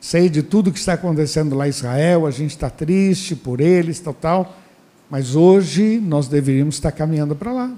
Sei 0.00 0.28
de 0.28 0.42
tudo 0.42 0.72
que 0.72 0.78
está 0.80 0.94
acontecendo 0.94 1.54
lá 1.54 1.68
em 1.68 1.70
Israel, 1.70 2.26
a 2.26 2.30
gente 2.32 2.50
está 2.50 2.68
triste 2.68 3.36
por 3.36 3.60
eles, 3.60 4.00
tal, 4.00 4.14
tal, 4.14 4.56
mas 5.08 5.36
hoje 5.36 6.00
nós 6.00 6.26
deveríamos 6.26 6.74
estar 6.74 6.90
caminhando 6.90 7.36
para 7.36 7.52
lá. 7.52 7.72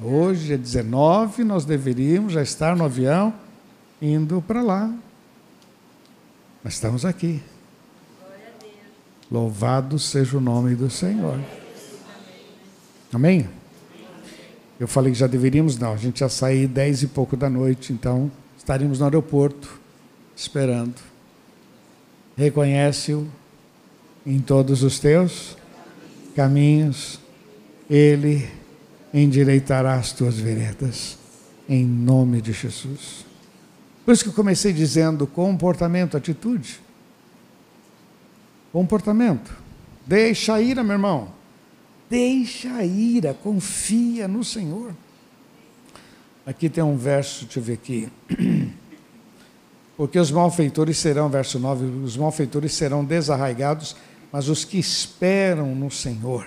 Hoje 0.00 0.52
é 0.52 0.56
19, 0.56 1.42
nós 1.42 1.64
deveríamos 1.64 2.34
já 2.34 2.42
estar 2.42 2.76
no 2.76 2.84
avião 2.84 3.34
indo 4.00 4.40
para 4.46 4.62
lá. 4.62 4.94
Mas 6.62 6.74
estamos 6.74 7.04
aqui. 7.04 7.42
Louvado 9.32 9.98
seja 9.98 10.36
o 10.36 10.40
nome 10.42 10.74
do 10.74 10.90
Senhor. 10.90 11.40
Amém? 13.10 13.48
Eu 14.78 14.86
falei 14.86 15.10
que 15.10 15.18
já 15.18 15.26
deveríamos, 15.26 15.78
não, 15.78 15.94
a 15.94 15.96
gente 15.96 16.20
já 16.20 16.28
sair 16.28 16.66
dez 16.66 17.02
e 17.02 17.06
pouco 17.06 17.34
da 17.34 17.48
noite, 17.48 17.94
então 17.94 18.30
estaríamos 18.58 18.98
no 18.98 19.06
aeroporto, 19.06 19.80
esperando. 20.36 20.96
Reconhece-o 22.36 23.26
em 24.26 24.38
todos 24.38 24.82
os 24.82 24.98
teus 24.98 25.56
caminhos, 26.36 27.18
ele 27.88 28.46
endireitará 29.14 29.94
as 29.94 30.12
tuas 30.12 30.34
veredas, 30.34 31.16
em 31.66 31.86
nome 31.86 32.42
de 32.42 32.52
Jesus. 32.52 33.24
Por 34.04 34.12
isso 34.12 34.24
que 34.24 34.28
eu 34.28 34.34
comecei 34.34 34.74
dizendo 34.74 35.26
comportamento, 35.26 36.18
atitude. 36.18 36.81
Comportamento. 38.72 39.54
Deixa 40.06 40.54
a 40.54 40.60
ira, 40.60 40.82
meu 40.82 40.94
irmão. 40.94 41.28
Deixa 42.08 42.72
a 42.74 42.84
ira, 42.84 43.34
confia 43.34 44.26
no 44.26 44.42
Senhor. 44.42 44.94
Aqui 46.44 46.68
tem 46.68 46.82
um 46.82 46.96
verso, 46.96 47.44
deixa 47.44 47.60
eu 47.60 47.62
ver 47.62 47.74
aqui. 47.74 48.08
Porque 49.96 50.18
os 50.18 50.30
malfeitores 50.30 50.98
serão, 50.98 51.28
verso 51.28 51.58
9, 51.58 51.84
os 52.04 52.16
malfeitores 52.16 52.72
serão 52.72 53.04
desarraigados, 53.04 53.94
mas 54.32 54.48
os 54.48 54.64
que 54.64 54.78
esperam 54.78 55.74
no 55.74 55.90
Senhor 55.90 56.46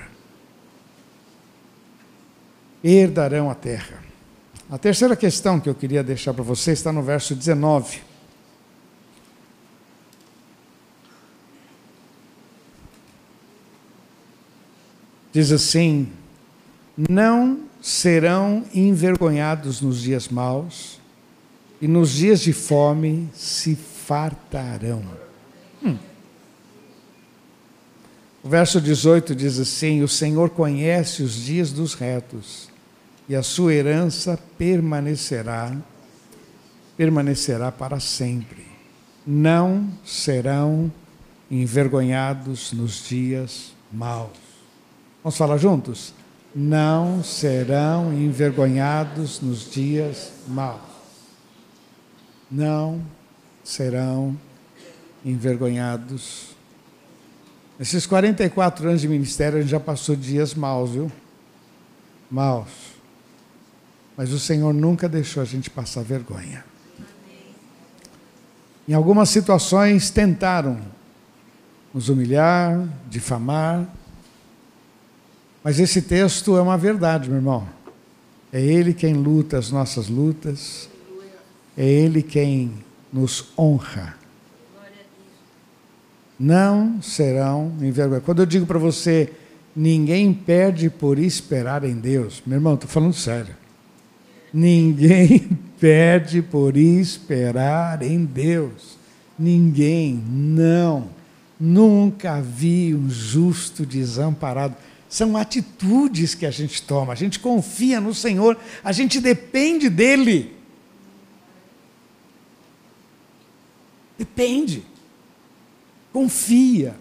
herdarão 2.83 3.49
a 3.49 3.55
terra. 3.55 4.03
A 4.69 4.77
terceira 4.77 5.15
questão 5.15 5.59
que 5.59 5.69
eu 5.69 5.75
queria 5.75 6.03
deixar 6.03 6.33
para 6.33 6.43
você 6.43 6.71
está 6.71 6.91
no 6.91 7.01
verso 7.01 7.35
19. 7.35 8.01
Diz 15.36 15.52
assim: 15.52 16.08
Não 16.98 17.60
serão 17.82 18.63
envergonhados 18.74 19.82
nos 19.82 20.02
dias 20.02 20.30
maus, 20.30 20.98
e 21.82 21.89
nos 21.89 22.12
dias 22.12 22.39
de 22.39 22.54
fome 22.54 23.30
se 23.34 23.76
fartarão. 23.76 25.04
Hum. 25.84 25.98
O 28.41 28.48
verso 28.48 28.80
18 28.80 29.36
diz 29.36 29.60
assim: 29.60 30.02
O 30.02 30.08
Senhor 30.08 30.52
conhece 30.52 31.21
os 31.21 31.34
dias 31.34 31.74
dos 31.74 31.95
retos, 31.95 32.69
e 33.28 33.36
a 33.36 33.43
sua 33.43 33.74
herança 33.74 34.39
permanecerá, 34.58 35.76
permanecerá 36.95 37.74
para 37.74 38.00
sempre. 38.00 38.65
Não 39.28 39.89
serão 40.06 40.89
envergonhados 41.52 42.71
nos 42.71 43.06
dias 43.06 43.74
maus. 43.91 44.44
Vamos 45.25 45.39
falar 45.39 45.57
juntos? 45.57 46.13
Não 46.53 47.23
serão 47.23 48.13
envergonhados 48.13 49.41
nos 49.41 49.67
dias 49.71 50.31
maus. 50.47 50.79
Não 52.51 53.01
serão 53.63 54.38
envergonhados. 55.25 56.49
Nesses 57.79 58.05
44 58.05 58.88
anos 58.88 59.01
de 59.01 59.07
ministério, 59.07 59.57
a 59.57 59.61
gente 59.63 59.71
já 59.71 59.79
passou 59.79 60.15
dias 60.15 60.53
maus, 60.53 60.91
viu? 60.91 61.11
Maus. 62.29 62.69
Mas 64.15 64.31
o 64.31 64.38
Senhor 64.38 64.75
nunca 64.75 65.09
deixou 65.09 65.41
a 65.41 65.45
gente 65.47 65.71
passar 65.71 66.03
vergonha. 66.03 66.63
Em 68.88 68.93
algumas 68.93 69.29
situações 69.29 70.11
tentaram 70.11 70.79
nos 71.91 72.09
humilhar, 72.09 72.88
difamar, 73.09 73.88
mas 75.65 75.80
esse 75.80 75.99
texto 75.99 76.56
é 76.56 76.62
uma 76.62 76.78
verdade, 76.78 77.28
meu 77.28 77.39
irmão. 77.39 77.67
É 78.54 78.62
Ele 78.62 78.93
quem 78.93 79.15
luta 79.15 79.58
as 79.58 79.71
nossas 79.71 80.08
lutas, 80.08 80.88
é 81.75 81.84
Ele 81.84 82.21
quem 82.21 82.71
nos 83.12 83.47
honra. 83.58 84.15
Não 86.39 87.01
serão 87.01 87.73
envergonhados. 87.82 88.25
Quando 88.25 88.43
eu 88.43 88.45
digo 88.45 88.67
para 88.67 88.78
você, 88.78 89.34
ninguém 89.75 90.32
perde 90.32 90.88
por 90.88 91.17
esperar 91.17 91.84
em 91.84 91.95
Deus, 91.95 92.43
meu 92.45 92.58
irmão, 92.58 92.75
estou 92.75 92.88
falando 92.88 93.15
sério. 93.15 93.56
Ninguém 94.54 95.49
perde 95.82 96.43
por 96.43 96.78
esperar 96.78 98.04
em 98.04 98.23
Deus. 98.23 98.99
Ninguém, 99.38 100.23
não. 100.30 101.10
Nunca 101.60 102.39
vi 102.39 102.93
um 102.93 103.10
justo 103.10 103.84
desamparado. 103.84 104.75
São 105.15 105.38
atitudes 105.38 106.36
que 106.36 106.45
a 106.45 106.51
gente 106.51 106.82
toma. 106.82 107.13
A 107.13 107.15
gente 107.15 107.39
confia 107.39 108.01
no 108.01 108.13
Senhor, 108.13 108.58
a 108.84 108.91
gente 108.91 109.21
depende 109.21 109.88
dEle. 109.88 110.54
Depende. 114.17 114.84
Confia. 116.12 116.97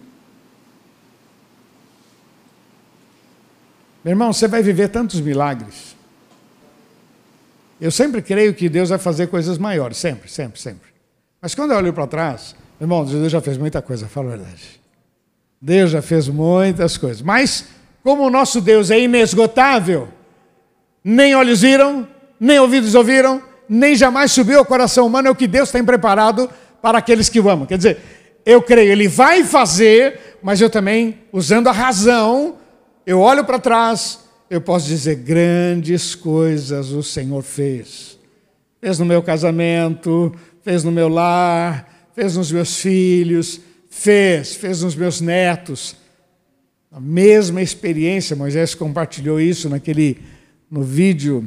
Meu 4.01 4.13
irmão, 4.13 4.31
você 4.31 4.47
vai 4.47 4.63
viver 4.63 4.87
tantos 4.87 5.19
milagres. 5.19 5.93
Eu 7.81 7.91
sempre 7.91 8.21
creio 8.21 8.53
que 8.53 8.69
Deus 8.69 8.87
vai 8.87 8.97
fazer 8.97 9.27
coisas 9.27 9.57
maiores, 9.57 9.97
sempre, 9.97 10.31
sempre, 10.31 10.57
sempre. 10.57 10.87
Mas 11.41 11.53
quando 11.53 11.71
eu 11.71 11.77
olho 11.77 11.91
para 11.91 12.07
trás, 12.07 12.55
irmão, 12.79 13.03
Deus 13.03 13.29
já 13.29 13.41
fez 13.41 13.57
muita 13.57 13.81
coisa, 13.81 14.07
fala 14.07 14.27
a 14.27 14.37
verdade. 14.37 14.79
Deus 15.59 15.91
já 15.91 16.01
fez 16.01 16.29
muitas 16.29 16.95
coisas. 16.95 17.21
Mas, 17.21 17.74
como 18.05 18.23
o 18.23 18.29
nosso 18.29 18.61
Deus 18.61 18.91
é 18.91 18.99
inesgotável, 18.99 20.07
nem 21.03 21.33
olhos 21.33 21.61
viram, 21.61 22.07
nem 22.39 22.59
ouvidos 22.59 22.93
ouviram, 22.93 23.41
nem 23.67 23.95
jamais 23.95 24.31
subiu 24.31 24.59
ao 24.59 24.65
coração 24.65 25.07
humano, 25.07 25.27
é 25.27 25.31
o 25.31 25.35
que 25.35 25.47
Deus 25.47 25.71
tem 25.71 25.83
preparado 25.83 26.47
para 26.83 26.99
aqueles 26.99 27.29
que 27.29 27.39
o 27.39 27.49
amam. 27.49 27.65
Quer 27.65 27.77
dizer, 27.77 27.97
eu 28.45 28.61
creio, 28.61 28.91
Ele 28.91 29.07
vai 29.07 29.43
fazer, 29.43 30.37
mas 30.43 30.61
eu 30.61 30.69
também, 30.69 31.17
usando 31.33 31.67
a 31.67 31.71
razão, 31.71 32.57
eu 33.07 33.19
olho 33.19 33.43
para 33.43 33.57
trás, 33.57 34.19
eu 34.51 34.61
posso 34.61 34.85
dizer: 34.85 35.15
grandes 35.15 36.13
coisas 36.13 36.91
o 36.91 37.01
Senhor 37.01 37.41
fez. 37.41 38.19
Fez 38.79 38.99
no 38.99 39.05
meu 39.05 39.23
casamento, 39.23 40.31
fez 40.61 40.83
no 40.83 40.91
meu 40.91 41.09
lar, 41.09 42.11
fez 42.13 42.37
nos 42.37 42.51
meus 42.51 42.79
filhos, 42.79 43.59
fez, 43.89 44.53
fez 44.53 44.83
nos 44.83 44.95
meus 44.95 45.19
netos. 45.21 46.04
A 46.95 46.99
mesma 47.01 47.61
experiência, 47.61 48.37
Moisés 48.37 48.73
compartilhou 48.73 49.37
isso 49.37 49.67
naquele 49.67 50.17
no 50.71 50.81
vídeo 50.81 51.45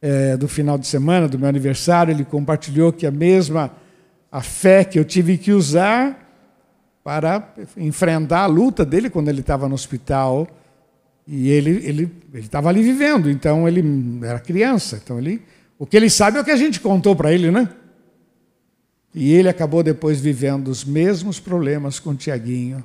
é, 0.00 0.34
do 0.34 0.48
final 0.48 0.78
de 0.78 0.86
semana, 0.86 1.28
do 1.28 1.38
meu 1.38 1.46
aniversário, 1.46 2.10
ele 2.10 2.24
compartilhou 2.24 2.90
que 2.90 3.06
a 3.06 3.10
mesma 3.10 3.70
a 4.32 4.40
fé 4.40 4.82
que 4.82 4.98
eu 4.98 5.04
tive 5.04 5.36
que 5.36 5.52
usar 5.52 6.42
para 7.04 7.52
enfrentar 7.76 8.44
a 8.44 8.46
luta 8.46 8.82
dele 8.82 9.10
quando 9.10 9.28
ele 9.28 9.40
estava 9.40 9.68
no 9.68 9.74
hospital 9.74 10.48
e 11.28 11.50
ele 11.50 11.86
ele 11.86 12.10
ele 12.32 12.46
estava 12.46 12.70
ali 12.70 12.82
vivendo, 12.82 13.28
então 13.28 13.68
ele 13.68 13.84
era 14.24 14.40
criança, 14.40 14.98
então 15.04 15.18
ele 15.18 15.42
o 15.78 15.84
que 15.84 15.98
ele 15.98 16.08
sabe 16.08 16.38
é 16.38 16.40
o 16.40 16.44
que 16.44 16.50
a 16.50 16.56
gente 16.56 16.80
contou 16.80 17.14
para 17.14 17.30
ele, 17.30 17.50
né? 17.50 17.68
E 19.14 19.34
ele 19.34 19.50
acabou 19.50 19.82
depois 19.82 20.18
vivendo 20.18 20.68
os 20.68 20.82
mesmos 20.82 21.38
problemas 21.38 22.00
com 22.00 22.14
Tiaguinho. 22.14 22.82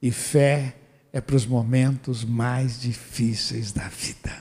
E 0.00 0.10
fé 0.10 0.74
é 1.12 1.20
para 1.20 1.36
os 1.36 1.46
momentos 1.46 2.24
mais 2.24 2.80
difíceis 2.80 3.72
da 3.72 3.88
vida. 3.88 4.32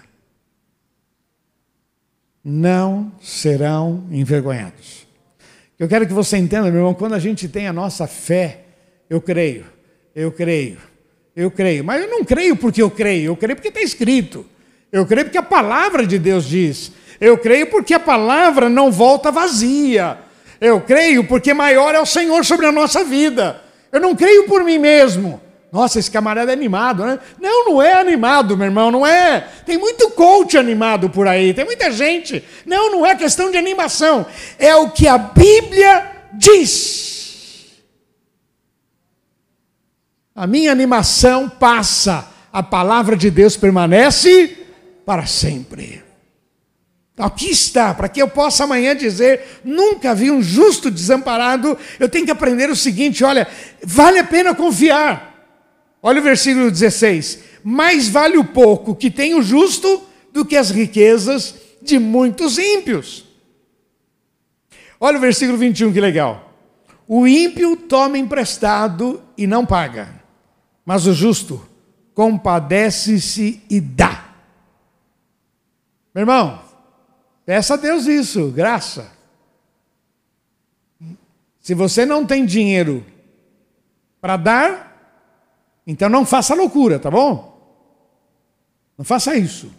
Não 2.43 3.11
serão 3.21 4.05
envergonhados. 4.11 5.07
Eu 5.79 5.87
quero 5.87 6.07
que 6.07 6.13
você 6.13 6.37
entenda, 6.37 6.71
meu 6.71 6.79
irmão, 6.79 6.93
quando 6.93 7.13
a 7.13 7.19
gente 7.19 7.47
tem 7.47 7.67
a 7.67 7.73
nossa 7.73 8.07
fé, 8.07 8.61
eu 9.09 9.21
creio, 9.21 9.65
eu 10.15 10.31
creio, 10.31 10.77
eu 11.35 11.51
creio. 11.51 11.83
Mas 11.83 12.01
eu 12.01 12.09
não 12.09 12.23
creio 12.23 12.55
porque 12.55 12.81
eu 12.81 12.89
creio, 12.89 13.31
eu 13.31 13.35
creio 13.35 13.55
porque 13.55 13.69
está 13.69 13.81
escrito. 13.81 14.45
Eu 14.91 15.05
creio 15.05 15.25
porque 15.25 15.37
a 15.37 15.43
palavra 15.43 16.05
de 16.05 16.17
Deus 16.17 16.45
diz. 16.45 16.91
Eu 17.19 17.37
creio 17.37 17.67
porque 17.67 17.93
a 17.93 17.99
palavra 17.99 18.69
não 18.69 18.91
volta 18.91 19.31
vazia. 19.31 20.17
Eu 20.59 20.81
creio 20.81 21.23
porque 21.25 21.53
maior 21.53 21.93
é 21.93 21.99
o 21.99 22.05
Senhor 22.05 22.45
sobre 22.45 22.65
a 22.65 22.71
nossa 22.71 23.03
vida. 23.03 23.61
Eu 23.91 23.99
não 23.99 24.15
creio 24.15 24.45
por 24.45 24.63
mim 24.63 24.77
mesmo. 24.77 25.41
Nossa, 25.71 25.99
esse 25.99 26.09
camarada 26.09 26.51
é 26.51 26.53
animado, 26.53 27.05
né? 27.05 27.19
Não, 27.39 27.65
não 27.65 27.81
é 27.81 27.99
animado, 27.99 28.55
meu 28.55 28.65
irmão, 28.65 28.89
não 28.89 29.05
é. 29.05 29.41
Tem 29.65 29.77
muito 29.77 30.09
coach 30.11 30.57
animado 30.57 31.09
por 31.09 31.27
aí, 31.27 31.53
tem 31.53 31.65
muita 31.65 31.91
gente. 31.91 32.43
Não, 32.65 32.91
não 32.91 33.05
é 33.05 33.15
questão 33.15 33.51
de 33.51 33.57
animação. 33.57 34.25
É 34.57 34.75
o 34.75 34.89
que 34.89 35.07
a 35.07 35.17
Bíblia 35.17 36.09
diz. 36.33 37.07
A 40.33 40.47
minha 40.47 40.71
animação 40.71 41.49
passa, 41.49 42.27
a 42.53 42.63
palavra 42.63 43.17
de 43.17 43.29
Deus 43.29 43.57
permanece 43.57 44.55
para 45.05 45.25
sempre. 45.25 46.03
Aqui 47.17 47.49
está, 47.49 47.95
para 47.95 48.07
que 48.07 48.21
eu 48.21 48.27
possa 48.27 48.63
amanhã 48.63 48.95
dizer: 48.95 49.61
nunca 49.63 50.13
vi 50.13 50.29
um 50.29 50.41
justo 50.41 50.91
desamparado. 50.91 51.75
Eu 51.99 52.07
tenho 52.07 52.25
que 52.25 52.31
aprender 52.31 52.69
o 52.69 52.75
seguinte: 52.75 53.23
olha, 53.23 53.47
vale 53.83 54.19
a 54.19 54.23
pena 54.23 54.53
confiar. 54.53 55.36
Olha 56.07 56.19
o 56.19 56.23
versículo 56.23 56.71
16: 56.71 57.39
mais 57.63 58.07
vale 58.07 58.37
o 58.37 58.45
pouco 58.45 58.95
que 58.95 59.11
tem 59.11 59.33
o 59.33 59.41
justo 59.41 60.03
do 60.31 60.45
que 60.45 60.55
as 60.55 60.69
riquezas 60.69 61.55
de 61.81 61.99
muitos 61.99 62.57
ímpios. 62.57 63.25
Olha 64.99 65.17
o 65.17 65.21
versículo 65.21 65.57
21, 65.57 65.91
que 65.91 65.99
legal. 65.99 66.53
O 67.07 67.27
ímpio 67.27 67.75
toma 67.75 68.17
emprestado 68.17 69.21
e 69.37 69.45
não 69.45 69.65
paga 69.65 70.17
mas 70.87 71.05
o 71.05 71.13
justo 71.13 71.67
compadece-se 72.13 73.61
e 73.69 73.81
dá. 73.81 74.33
Meu 76.15 76.21
irmão, 76.21 76.63
peça 77.45 77.73
a 77.73 77.77
Deus 77.77 78.07
isso, 78.07 78.49
graça. 78.51 79.11
Se 81.59 81.73
você 81.73 82.05
não 82.05 82.25
tem 82.25 82.45
dinheiro 82.45 83.05
para 84.21 84.37
dar, 84.37 84.96
então 85.87 86.09
não 86.09 86.25
faça 86.25 86.53
loucura, 86.53 86.99
tá 86.99 87.09
bom? 87.09 87.57
Não 88.97 89.05
faça 89.05 89.35
isso. 89.35 89.71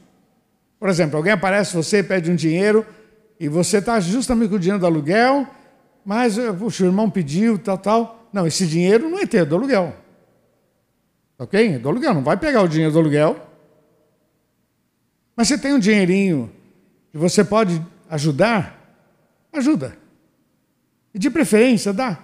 Por 0.81 0.88
exemplo, 0.88 1.18
alguém 1.18 1.35
aparece 1.35 1.77
você, 1.77 2.03
pede 2.03 2.31
um 2.31 2.35
dinheiro, 2.35 2.87
e 3.38 3.47
você 3.49 3.77
está 3.77 4.01
justamente 4.01 4.49
com 4.49 4.57
o 4.57 4.59
dinheiro 4.59 4.81
do 4.81 4.87
aluguel, 4.87 5.47
mas 6.05 6.38
puxa, 6.59 6.85
o 6.85 6.87
irmão 6.87 7.11
pediu, 7.11 7.59
tal, 7.59 7.77
tal. 7.77 8.29
Não, 8.33 8.47
esse 8.47 8.66
dinheiro 8.66 9.09
não 9.09 9.18
é 9.18 9.27
teu, 9.27 9.42
é 9.42 9.44
do 9.44 9.55
aluguel. 9.55 9.94
Ok? 11.38 11.75
É 11.75 11.79
do 11.79 11.88
aluguel, 11.88 12.14
não 12.14 12.23
vai 12.23 12.37
pegar 12.37 12.62
o 12.62 12.68
dinheiro 12.68 12.92
do 12.92 12.99
aluguel. 12.99 13.37
Mas 15.37 15.49
você 15.49 15.59
tem 15.59 15.75
um 15.75 15.79
dinheirinho 15.79 16.51
que 17.12 17.18
você 17.18 17.44
pode 17.44 17.81
ajudar, 18.09 19.07
ajuda. 19.53 19.97
E 21.14 21.18
de 21.18 21.31
preferência. 21.31 21.92
Dá. 21.92 22.18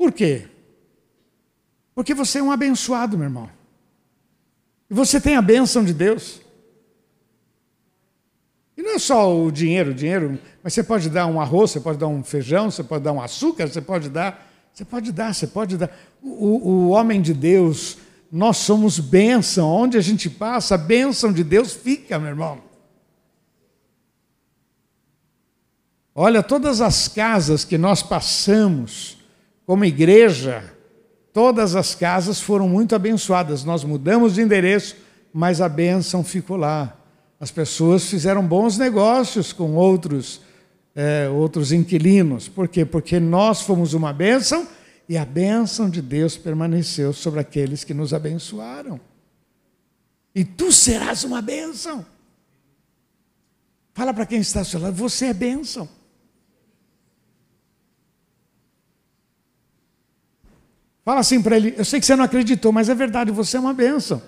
Por 0.00 0.12
quê? 0.12 0.48
Porque 1.94 2.14
você 2.14 2.38
é 2.38 2.42
um 2.42 2.50
abençoado, 2.50 3.18
meu 3.18 3.26
irmão. 3.26 3.50
E 4.88 4.94
você 4.94 5.20
tem 5.20 5.36
a 5.36 5.42
bênção 5.42 5.84
de 5.84 5.92
Deus. 5.92 6.40
E 8.78 8.82
não 8.82 8.92
é 8.92 8.98
só 8.98 9.38
o 9.38 9.52
dinheiro, 9.52 9.90
o 9.90 9.94
dinheiro, 9.94 10.38
mas 10.62 10.72
você 10.72 10.82
pode 10.82 11.10
dar 11.10 11.26
um 11.26 11.38
arroz, 11.38 11.72
você 11.72 11.80
pode 11.80 11.98
dar 11.98 12.06
um 12.06 12.24
feijão, 12.24 12.70
você 12.70 12.82
pode 12.82 13.04
dar 13.04 13.12
um 13.12 13.20
açúcar, 13.20 13.68
você 13.68 13.82
pode 13.82 14.08
dar, 14.08 14.50
você 14.72 14.86
pode 14.86 15.12
dar, 15.12 15.34
você 15.34 15.46
pode 15.46 15.76
dar. 15.76 15.94
O, 16.22 16.70
o 16.70 16.88
homem 16.88 17.20
de 17.20 17.34
Deus, 17.34 17.98
nós 18.32 18.56
somos 18.56 18.98
bênção. 18.98 19.68
Onde 19.68 19.98
a 19.98 20.00
gente 20.00 20.30
passa, 20.30 20.76
a 20.76 20.78
bênção 20.78 21.30
de 21.30 21.44
Deus 21.44 21.74
fica, 21.74 22.18
meu 22.18 22.30
irmão. 22.30 22.58
Olha, 26.14 26.42
todas 26.42 26.80
as 26.80 27.06
casas 27.06 27.66
que 27.66 27.76
nós 27.76 28.02
passamos 28.02 29.19
como 29.70 29.84
igreja, 29.84 30.64
todas 31.32 31.76
as 31.76 31.94
casas 31.94 32.40
foram 32.40 32.68
muito 32.68 32.92
abençoadas. 32.92 33.62
Nós 33.62 33.84
mudamos 33.84 34.34
de 34.34 34.42
endereço, 34.42 34.96
mas 35.32 35.60
a 35.60 35.68
bênção 35.68 36.24
ficou 36.24 36.56
lá. 36.56 36.98
As 37.38 37.52
pessoas 37.52 38.04
fizeram 38.10 38.44
bons 38.44 38.76
negócios 38.76 39.52
com 39.52 39.76
outros, 39.76 40.40
é, 40.92 41.28
outros 41.28 41.70
inquilinos. 41.70 42.48
Por 42.48 42.66
quê? 42.66 42.84
Porque 42.84 43.20
nós 43.20 43.62
fomos 43.62 43.94
uma 43.94 44.12
bênção 44.12 44.66
e 45.08 45.16
a 45.16 45.24
bênção 45.24 45.88
de 45.88 46.02
Deus 46.02 46.36
permaneceu 46.36 47.12
sobre 47.12 47.38
aqueles 47.38 47.84
que 47.84 47.94
nos 47.94 48.12
abençoaram. 48.12 48.98
E 50.34 50.44
tu 50.44 50.72
serás 50.72 51.22
uma 51.22 51.40
bênção. 51.40 52.04
Fala 53.94 54.12
para 54.12 54.26
quem 54.26 54.40
está 54.40 54.58
ao 54.58 54.64
seu 54.64 54.80
lado, 54.80 54.96
você 54.96 55.26
é 55.26 55.32
bênção. 55.32 55.88
Fala 61.04 61.20
assim 61.20 61.40
para 61.40 61.56
ele, 61.56 61.74
eu 61.76 61.84
sei 61.84 61.98
que 61.98 62.06
você 62.06 62.14
não 62.14 62.24
acreditou, 62.24 62.72
mas 62.72 62.88
é 62.88 62.94
verdade, 62.94 63.30
você 63.30 63.56
é 63.56 63.60
uma 63.60 63.72
bênção. 63.72 64.22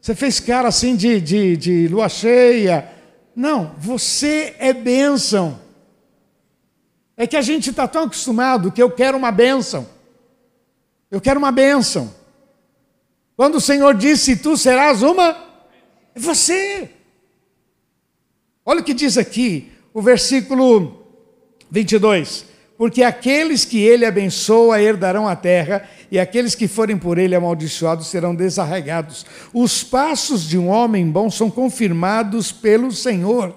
Você 0.00 0.14
fez 0.14 0.38
cara 0.38 0.68
assim 0.68 0.94
de, 0.94 1.20
de, 1.20 1.56
de 1.56 1.88
lua 1.88 2.08
cheia. 2.08 2.90
Não, 3.34 3.74
você 3.78 4.54
é 4.58 4.72
bênção. 4.72 5.58
É 7.16 7.26
que 7.26 7.36
a 7.36 7.42
gente 7.42 7.70
está 7.70 7.88
tão 7.88 8.04
acostumado 8.04 8.70
que 8.70 8.82
eu 8.82 8.90
quero 8.90 9.16
uma 9.16 9.32
bênção. 9.32 9.88
Eu 11.10 11.20
quero 11.20 11.38
uma 11.38 11.50
bênção. 11.50 12.14
Quando 13.36 13.56
o 13.56 13.60
Senhor 13.60 13.94
disse, 13.94 14.36
tu 14.36 14.56
serás 14.56 15.02
uma, 15.02 15.36
é 16.14 16.20
você. 16.20 16.90
Olha 18.64 18.80
o 18.80 18.84
que 18.84 18.94
diz 18.94 19.18
aqui, 19.18 19.72
o 19.92 20.00
versículo 20.00 21.06
22 21.70 22.53
porque 22.76 23.02
aqueles 23.02 23.64
que 23.64 23.80
ele 23.80 24.04
abençoa 24.04 24.82
herdarão 24.82 25.28
a 25.28 25.36
terra, 25.36 25.88
e 26.10 26.18
aqueles 26.18 26.54
que 26.54 26.66
forem 26.66 26.96
por 26.96 27.18
ele 27.18 27.34
amaldiçoados 27.34 28.08
serão 28.08 28.34
desarraigados. 28.34 29.24
Os 29.52 29.84
passos 29.84 30.48
de 30.48 30.58
um 30.58 30.68
homem 30.68 31.08
bom 31.08 31.30
são 31.30 31.50
confirmados 31.50 32.50
pelo 32.50 32.90
Senhor. 32.90 33.54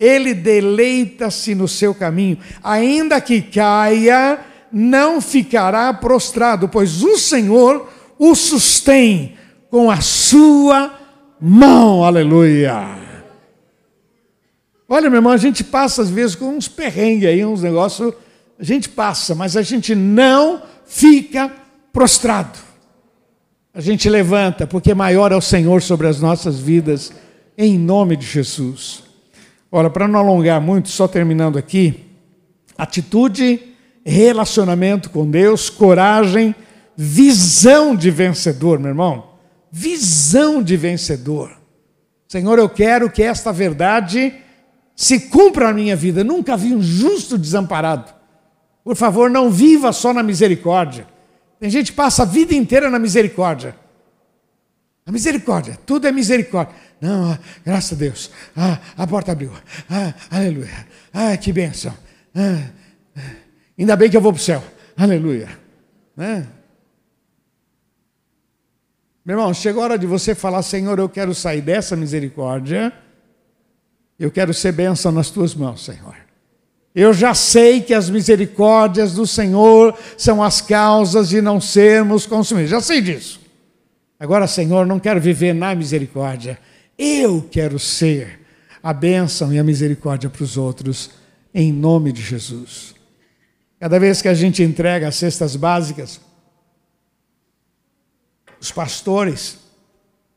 Ele 0.00 0.34
deleita-se 0.34 1.54
no 1.54 1.68
seu 1.68 1.94
caminho, 1.94 2.38
ainda 2.62 3.20
que 3.20 3.40
caia, 3.40 4.40
não 4.72 5.20
ficará 5.20 5.92
prostrado, 5.94 6.68
pois 6.68 7.02
o 7.02 7.16
Senhor 7.16 7.88
o 8.18 8.34
sustém 8.34 9.36
com 9.70 9.90
a 9.90 10.00
sua 10.00 10.98
mão. 11.40 12.02
Aleluia. 12.02 13.04
Olha, 14.88 15.08
meu 15.08 15.18
irmão, 15.18 15.32
a 15.32 15.36
gente 15.36 15.62
passa 15.62 16.02
às 16.02 16.10
vezes 16.10 16.34
com 16.34 16.56
uns 16.56 16.68
perrengues 16.68 17.28
aí, 17.28 17.44
uns 17.44 17.62
negócios 17.62 18.14
a 18.58 18.64
gente 18.64 18.88
passa, 18.88 19.34
mas 19.34 19.56
a 19.56 19.62
gente 19.62 19.94
não 19.94 20.62
fica 20.86 21.52
prostrado. 21.92 22.58
A 23.72 23.80
gente 23.80 24.08
levanta, 24.08 24.66
porque 24.66 24.94
maior 24.94 25.32
é 25.32 25.36
o 25.36 25.40
Senhor 25.40 25.82
sobre 25.82 26.06
as 26.06 26.20
nossas 26.20 26.58
vidas, 26.60 27.12
em 27.58 27.76
nome 27.76 28.16
de 28.16 28.24
Jesus. 28.24 29.02
Ora, 29.70 29.90
para 29.90 30.06
não 30.06 30.20
alongar 30.20 30.60
muito, 30.60 30.88
só 30.88 31.08
terminando 31.08 31.58
aqui, 31.58 32.04
atitude, 32.78 33.60
relacionamento 34.04 35.10
com 35.10 35.28
Deus, 35.28 35.68
coragem, 35.68 36.54
visão 36.96 37.96
de 37.96 38.10
vencedor, 38.12 38.78
meu 38.78 38.90
irmão. 38.90 39.30
Visão 39.72 40.62
de 40.62 40.76
vencedor. 40.76 41.50
Senhor, 42.28 42.58
eu 42.60 42.68
quero 42.68 43.10
que 43.10 43.22
esta 43.22 43.52
verdade 43.52 44.32
se 44.94 45.18
cumpra 45.18 45.66
na 45.66 45.72
minha 45.72 45.96
vida. 45.96 46.22
Nunca 46.22 46.56
vi 46.56 46.72
um 46.72 46.82
justo 46.82 47.36
desamparado 47.36 48.13
por 48.84 48.94
favor, 48.94 49.30
não 49.30 49.50
viva 49.50 49.92
só 49.92 50.12
na 50.12 50.22
misericórdia. 50.22 51.06
Tem 51.58 51.70
gente 51.70 51.90
que 51.90 51.96
passa 51.96 52.22
a 52.22 52.26
vida 52.26 52.54
inteira 52.54 52.90
na 52.90 52.98
misericórdia. 52.98 53.74
A 55.06 55.10
misericórdia, 55.10 55.78
tudo 55.86 56.06
é 56.06 56.12
misericórdia. 56.12 56.74
Não, 57.00 57.32
ah, 57.32 57.38
graças 57.64 57.92
a 57.92 57.96
Deus. 57.96 58.30
Ah, 58.54 58.78
a 58.96 59.06
porta 59.06 59.32
abriu. 59.32 59.50
Ah, 59.88 60.12
aleluia. 60.30 60.86
Ah, 61.12 61.36
que 61.36 61.52
bênção. 61.52 61.94
Ah, 62.34 62.70
ainda 63.78 63.96
bem 63.96 64.10
que 64.10 64.16
eu 64.16 64.20
vou 64.20 64.32
para 64.32 64.40
o 64.40 64.42
céu. 64.42 64.62
Aleluia. 64.96 65.48
Né? 66.14 66.46
Meu 69.24 69.38
irmão, 69.38 69.54
chegou 69.54 69.82
a 69.82 69.84
hora 69.84 69.98
de 69.98 70.06
você 70.06 70.34
falar, 70.34 70.62
Senhor, 70.62 70.98
eu 70.98 71.08
quero 71.08 71.34
sair 71.34 71.62
dessa 71.62 71.96
misericórdia. 71.96 72.92
Eu 74.18 74.30
quero 74.30 74.52
ser 74.52 74.72
bênção 74.72 75.10
nas 75.10 75.30
tuas 75.30 75.54
mãos, 75.54 75.84
Senhor. 75.84 76.23
Eu 76.94 77.12
já 77.12 77.34
sei 77.34 77.80
que 77.80 77.92
as 77.92 78.08
misericórdias 78.08 79.14
do 79.14 79.26
Senhor 79.26 79.98
são 80.16 80.40
as 80.40 80.60
causas 80.60 81.28
de 81.28 81.42
não 81.42 81.60
sermos 81.60 82.24
consumidos. 82.24 82.70
Já 82.70 82.80
sei 82.80 83.00
disso. 83.00 83.40
Agora, 84.18 84.46
Senhor, 84.46 84.86
não 84.86 85.00
quero 85.00 85.20
viver 85.20 85.52
na 85.52 85.74
misericórdia. 85.74 86.56
Eu 86.96 87.48
quero 87.50 87.80
ser 87.80 88.40
a 88.80 88.92
bênção 88.92 89.52
e 89.52 89.58
a 89.58 89.64
misericórdia 89.64 90.30
para 90.30 90.44
os 90.44 90.56
outros, 90.56 91.10
em 91.52 91.72
nome 91.72 92.12
de 92.12 92.22
Jesus. 92.22 92.94
Cada 93.80 93.98
vez 93.98 94.22
que 94.22 94.28
a 94.28 94.34
gente 94.34 94.62
entrega 94.62 95.08
as 95.08 95.16
cestas 95.16 95.56
básicas, 95.56 96.20
os 98.60 98.70
pastores, 98.70 99.58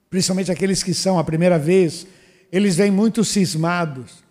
principalmente 0.10 0.52
aqueles 0.52 0.82
que 0.82 0.94
são 0.94 1.20
a 1.20 1.24
primeira 1.24 1.60
vez, 1.60 2.08
eles 2.52 2.76
vêm 2.76 2.90
muito 2.90 3.24
cismados 3.24 4.27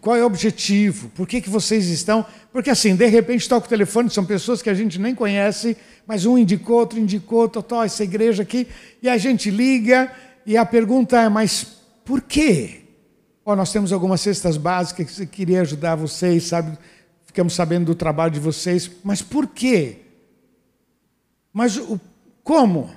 qual 0.00 0.16
é 0.16 0.22
o 0.22 0.26
objetivo? 0.26 1.08
Por 1.10 1.26
que, 1.26 1.40
que 1.40 1.50
vocês 1.50 1.88
estão? 1.88 2.24
Porque 2.52 2.70
assim, 2.70 2.94
de 2.94 3.06
repente 3.06 3.48
toca 3.48 3.66
o 3.66 3.68
telefone, 3.68 4.10
são 4.10 4.24
pessoas 4.24 4.62
que 4.62 4.70
a 4.70 4.74
gente 4.74 4.98
nem 4.98 5.14
conhece, 5.14 5.76
mas 6.06 6.26
um 6.26 6.38
indicou, 6.38 6.78
outro 6.78 6.98
indicou, 6.98 7.48
totó, 7.48 7.84
essa 7.84 8.04
igreja 8.04 8.42
aqui, 8.42 8.66
e 9.02 9.08
a 9.08 9.16
gente 9.18 9.50
liga, 9.50 10.12
e 10.44 10.56
a 10.56 10.64
pergunta 10.64 11.20
é, 11.20 11.28
mas 11.28 11.64
por 12.04 12.20
quê? 12.22 12.82
Oh, 13.44 13.54
nós 13.54 13.72
temos 13.72 13.92
algumas 13.92 14.20
cestas 14.20 14.56
básicas 14.56 15.16
que 15.16 15.26
queria 15.26 15.60
ajudar 15.60 15.94
vocês, 15.94 16.44
sabe? 16.44 16.76
Ficamos 17.24 17.54
sabendo 17.54 17.86
do 17.86 17.94
trabalho 17.94 18.32
de 18.32 18.40
vocês, 18.40 18.90
mas 19.04 19.22
por 19.22 19.46
quê? 19.46 19.98
Mas 21.52 21.76
o, 21.76 22.00
como? 22.42 22.90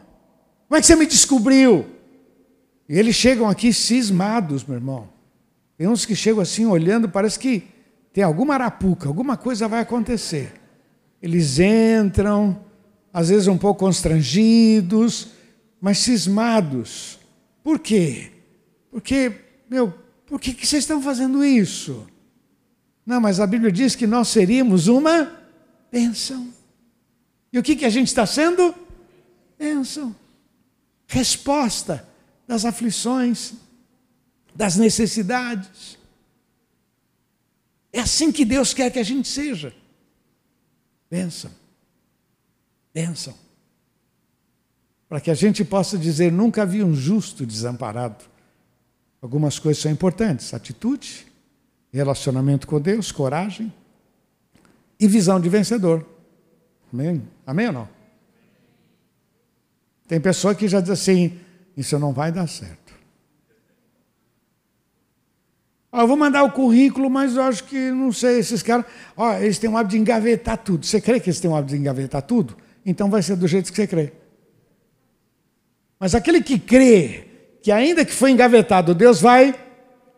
Como 0.67 0.77
é 0.77 0.81
que 0.81 0.87
você 0.87 0.95
me 0.95 1.05
descobriu? 1.05 1.85
E 2.87 2.97
eles 2.97 3.15
chegam 3.15 3.47
aqui 3.47 3.71
cismados, 3.71 4.63
meu 4.63 4.75
irmão. 4.75 5.18
Tem 5.79 5.87
uns 5.87 6.05
que 6.05 6.13
chegam 6.13 6.41
assim 6.41 6.65
olhando, 6.65 7.07
parece 7.07 7.39
que 7.39 7.63
tem 8.11 8.21
alguma 8.21 8.53
arapuca, 8.53 9.07
alguma 9.07 9.37
coisa 9.37 9.65
vai 9.65 9.79
acontecer. 9.79 10.51
Eles 11.21 11.57
entram, 11.57 12.65
às 13.13 13.29
vezes 13.29 13.47
um 13.47 13.57
pouco 13.57 13.79
constrangidos, 13.85 15.29
mas 15.79 15.99
cismados. 15.99 17.17
Por 17.63 17.79
quê? 17.79 18.29
Porque, 18.91 19.31
meu, 19.69 19.93
por 20.25 20.37
que, 20.37 20.53
que 20.53 20.67
vocês 20.67 20.83
estão 20.83 21.01
fazendo 21.01 21.45
isso? 21.45 22.05
Não, 23.05 23.21
mas 23.21 23.39
a 23.39 23.47
Bíblia 23.47 23.71
diz 23.71 23.95
que 23.95 24.05
nós 24.05 24.27
seríamos 24.27 24.89
uma 24.89 25.31
bênção. 25.89 26.49
E 27.53 27.57
o 27.57 27.63
que, 27.63 27.77
que 27.77 27.85
a 27.85 27.89
gente 27.89 28.07
está 28.07 28.25
sendo? 28.25 28.75
Bênção. 29.57 30.13
Resposta 31.07 32.05
das 32.45 32.65
aflições, 32.65 33.53
das 34.59 34.75
necessidades. 34.75 35.97
É 37.93 38.01
assim 38.01 38.29
que 38.29 38.43
Deus 38.43 38.73
quer 38.73 38.91
que 38.91 38.99
a 38.99 39.03
gente 39.03 39.25
seja. 39.25 39.73
Bênção. 41.09 41.49
Bênção. 42.93 43.33
para 45.07 45.21
que 45.21 45.31
a 45.31 45.33
gente 45.33 45.63
possa 45.63 45.97
dizer: 45.97 46.29
nunca 46.29 46.65
vi 46.65 46.83
um 46.83 46.93
justo 46.93 47.45
desamparado. 47.45 48.25
Algumas 49.21 49.57
coisas 49.57 49.81
são 49.81 49.89
importantes: 49.89 50.53
atitude, 50.53 51.25
relacionamento 51.89 52.67
com 52.67 52.81
Deus, 52.81 53.13
coragem 53.13 53.73
e 54.99 55.07
visão 55.07 55.39
de 55.39 55.47
vencedor. 55.47 56.05
Amém? 56.91 57.25
Amém 57.47 57.67
ou 57.67 57.73
não? 57.73 57.89
Tem 60.05 60.19
pessoa 60.19 60.53
que 60.53 60.67
já 60.67 60.81
diz 60.81 60.89
assim: 60.89 61.39
isso 61.77 61.97
não 61.97 62.11
vai 62.11 62.29
dar 62.29 62.47
certo. 62.47 62.88
Ah, 65.91 66.01
eu 66.01 66.07
vou 66.07 66.15
mandar 66.15 66.43
o 66.43 66.51
currículo, 66.51 67.09
mas 67.09 67.35
eu 67.35 67.41
acho 67.41 67.63
que, 67.63 67.89
não 67.89 68.11
sei, 68.11 68.39
esses 68.39 68.61
caras, 68.61 68.85
ó, 69.17 69.33
eles 69.35 69.57
têm 69.57 69.69
o 69.69 69.75
hábito 69.75 69.95
de 69.95 70.01
engavetar 70.01 70.57
tudo. 70.57 70.85
Você 70.85 71.01
crê 71.01 71.19
que 71.19 71.29
eles 71.29 71.39
têm 71.39 71.49
o 71.49 71.55
hábito 71.55 71.73
de 71.73 71.79
engavetar 71.79 72.21
tudo? 72.21 72.55
Então 72.85 73.09
vai 73.09 73.23
ser 73.23 73.35
do 73.35 73.47
jeito 73.47 73.71
que 73.71 73.75
você 73.75 73.87
crê. 73.87 74.13
Mas 75.99 76.13
aquele 76.13 76.41
que 76.41 76.59
crê 76.59 77.25
que 77.61 77.71
ainda 77.71 78.05
que 78.05 78.13
foi 78.13 78.31
engavetado, 78.31 78.93
Deus 78.93 79.19
vai. 79.19 79.53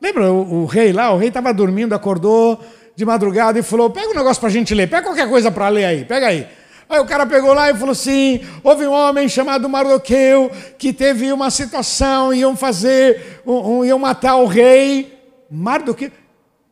Lembra 0.02 0.32
o, 0.32 0.64
o 0.64 0.66
rei 0.66 0.92
lá? 0.92 1.12
O 1.12 1.18
rei 1.18 1.30
estava 1.30 1.54
dormindo, 1.54 1.94
acordou 1.94 2.60
de 2.96 3.06
madrugada 3.06 3.58
e 3.58 3.64
falou: 3.64 3.90
pega 3.90 4.10
um 4.10 4.16
negócio 4.16 4.40
para 4.40 4.50
a 4.50 4.52
gente 4.52 4.76
ler, 4.76 4.90
pega 4.90 5.04
qualquer 5.04 5.28
coisa 5.30 5.50
para 5.50 5.70
ler 5.70 5.86
aí, 5.86 6.06
pega 6.06 6.28
aí. 6.28 6.48
Aí 6.90 7.00
o 7.00 7.06
cara 7.06 7.26
pegou 7.26 7.54
lá 7.54 7.72
e 7.72 7.74
falou 7.74 7.94
assim: 7.94 8.42
houve 8.64 8.86
um 8.86 8.92
homem 8.92 9.28
chamado 9.30 9.70
Mardoqueu 9.70 10.52
que 10.78 10.92
teve 10.92 11.32
uma 11.32 11.50
situação, 11.50 12.34
iam 12.34 12.56
fazer, 12.56 13.42
um, 13.46 13.78
um, 13.78 13.86
iam 13.86 13.98
matar 13.98 14.36
o 14.36 14.46
rei. 14.46 15.21
Mardoqueu. 15.52 16.12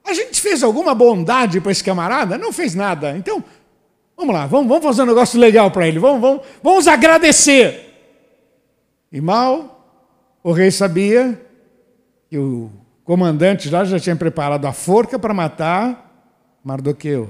A 0.05 0.13
gente 0.13 0.39
fez 0.39 0.63
alguma 0.63 0.95
bondade 0.95 1.59
para 1.59 1.71
esse 1.71 1.83
camarada? 1.83 2.37
Não 2.37 2.53
fez 2.53 2.73
nada. 2.73 3.15
Então, 3.17 3.43
vamos 4.15 4.33
lá, 4.33 4.47
vamos, 4.47 4.67
vamos 4.67 4.83
fazer 4.83 5.03
um 5.03 5.07
negócio 5.07 5.39
legal 5.39 5.69
para 5.69 5.87
ele, 5.87 5.99
vamos, 5.99 6.21
vamos, 6.21 6.41
vamos 6.63 6.87
agradecer. 6.87 7.85
E 9.11 9.19
mal, 9.19 9.85
o 10.43 10.51
rei 10.51 10.71
sabia 10.71 11.39
que 12.29 12.37
o 12.37 12.71
comandante 13.03 13.69
lá 13.69 13.83
já 13.83 13.99
tinha 13.99 14.15
preparado 14.15 14.65
a 14.65 14.71
forca 14.71 15.19
para 15.19 15.33
matar 15.33 16.09
Mardoqueu. 16.63 17.29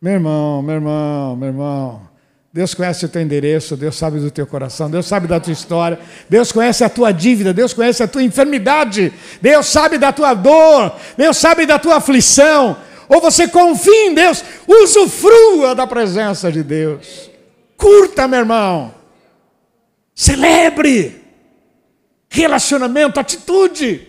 Meu 0.00 0.12
irmão, 0.12 0.62
meu 0.62 0.74
irmão, 0.76 1.36
meu 1.36 1.48
irmão. 1.48 2.08
Deus 2.52 2.72
conhece 2.72 3.04
o 3.04 3.08
teu 3.08 3.20
endereço, 3.20 3.76
Deus 3.76 3.96
sabe 3.96 4.18
do 4.20 4.30
teu 4.30 4.46
coração, 4.46 4.90
Deus 4.90 5.06
sabe 5.06 5.26
da 5.26 5.38
tua 5.38 5.52
história, 5.52 5.98
Deus 6.30 6.50
conhece 6.50 6.82
a 6.82 6.88
tua 6.88 7.12
dívida, 7.12 7.52
Deus 7.52 7.74
conhece 7.74 8.02
a 8.02 8.08
tua 8.08 8.22
enfermidade, 8.22 9.12
Deus 9.40 9.66
sabe 9.66 9.98
da 9.98 10.12
tua 10.12 10.32
dor, 10.32 10.96
Deus 11.16 11.36
sabe 11.36 11.66
da 11.66 11.78
tua 11.78 11.96
aflição. 11.96 12.76
Ou 13.06 13.20
você 13.20 13.48
confia 13.48 14.06
em 14.06 14.14
Deus, 14.14 14.42
usufrua 14.66 15.74
da 15.74 15.86
presença 15.86 16.50
de 16.50 16.62
Deus. 16.62 17.30
Curta, 17.76 18.26
meu 18.26 18.40
irmão. 18.40 18.94
Celebre 20.14 21.22
relacionamento, 22.28 23.20
atitude, 23.20 24.08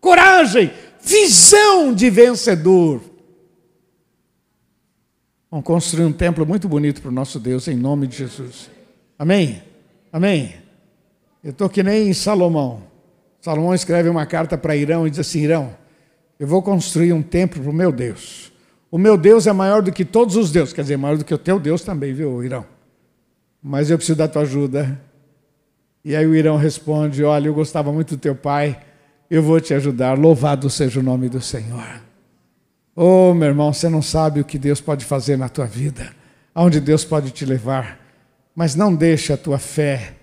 coragem, 0.00 0.72
visão 1.02 1.92
de 1.92 2.08
vencedor. 2.08 3.00
Vamos 5.54 5.68
construir 5.68 6.04
um 6.04 6.12
templo 6.12 6.44
muito 6.44 6.68
bonito 6.68 7.00
para 7.00 7.10
o 7.10 7.14
nosso 7.14 7.38
Deus, 7.38 7.68
em 7.68 7.76
nome 7.76 8.08
de 8.08 8.16
Jesus. 8.16 8.68
Amém? 9.16 9.62
Amém? 10.12 10.52
Eu 11.44 11.52
estou 11.52 11.68
que 11.68 11.80
nem 11.80 12.12
Salomão. 12.12 12.82
Salomão 13.40 13.72
escreve 13.72 14.08
uma 14.08 14.26
carta 14.26 14.58
para 14.58 14.74
Irão 14.74 15.06
e 15.06 15.10
diz 15.10 15.20
assim: 15.20 15.42
Irão, 15.42 15.72
eu 16.40 16.46
vou 16.48 16.60
construir 16.60 17.12
um 17.12 17.22
templo 17.22 17.62
para 17.62 17.70
o 17.70 17.72
meu 17.72 17.92
Deus. 17.92 18.52
O 18.90 18.98
meu 18.98 19.16
Deus 19.16 19.46
é 19.46 19.52
maior 19.52 19.80
do 19.80 19.92
que 19.92 20.04
todos 20.04 20.34
os 20.34 20.50
deuses, 20.50 20.74
quer 20.74 20.82
dizer, 20.82 20.96
maior 20.96 21.18
do 21.18 21.24
que 21.24 21.32
o 21.32 21.38
teu 21.38 21.60
Deus 21.60 21.82
também, 21.82 22.12
viu, 22.12 22.42
Irão? 22.42 22.66
Mas 23.62 23.92
eu 23.92 23.96
preciso 23.96 24.18
da 24.18 24.26
tua 24.26 24.42
ajuda. 24.42 25.00
E 26.04 26.16
aí 26.16 26.26
o 26.26 26.34
Irão 26.34 26.56
responde: 26.56 27.22
Olha, 27.22 27.46
eu 27.46 27.54
gostava 27.54 27.92
muito 27.92 28.16
do 28.16 28.20
teu 28.20 28.34
pai, 28.34 28.80
eu 29.30 29.40
vou 29.40 29.60
te 29.60 29.72
ajudar. 29.72 30.18
Louvado 30.18 30.68
seja 30.68 30.98
o 30.98 31.02
nome 31.04 31.28
do 31.28 31.40
Senhor. 31.40 32.03
Oh, 32.96 33.34
meu 33.34 33.48
irmão, 33.48 33.72
você 33.72 33.88
não 33.88 34.00
sabe 34.00 34.40
o 34.40 34.44
que 34.44 34.58
Deus 34.58 34.80
pode 34.80 35.04
fazer 35.04 35.36
na 35.36 35.48
tua 35.48 35.66
vida, 35.66 36.14
aonde 36.54 36.80
Deus 36.80 37.04
pode 37.04 37.32
te 37.32 37.44
levar, 37.44 37.98
mas 38.54 38.74
não 38.74 38.94
deixe 38.94 39.32
a 39.32 39.36
tua 39.36 39.58
fé 39.58 40.16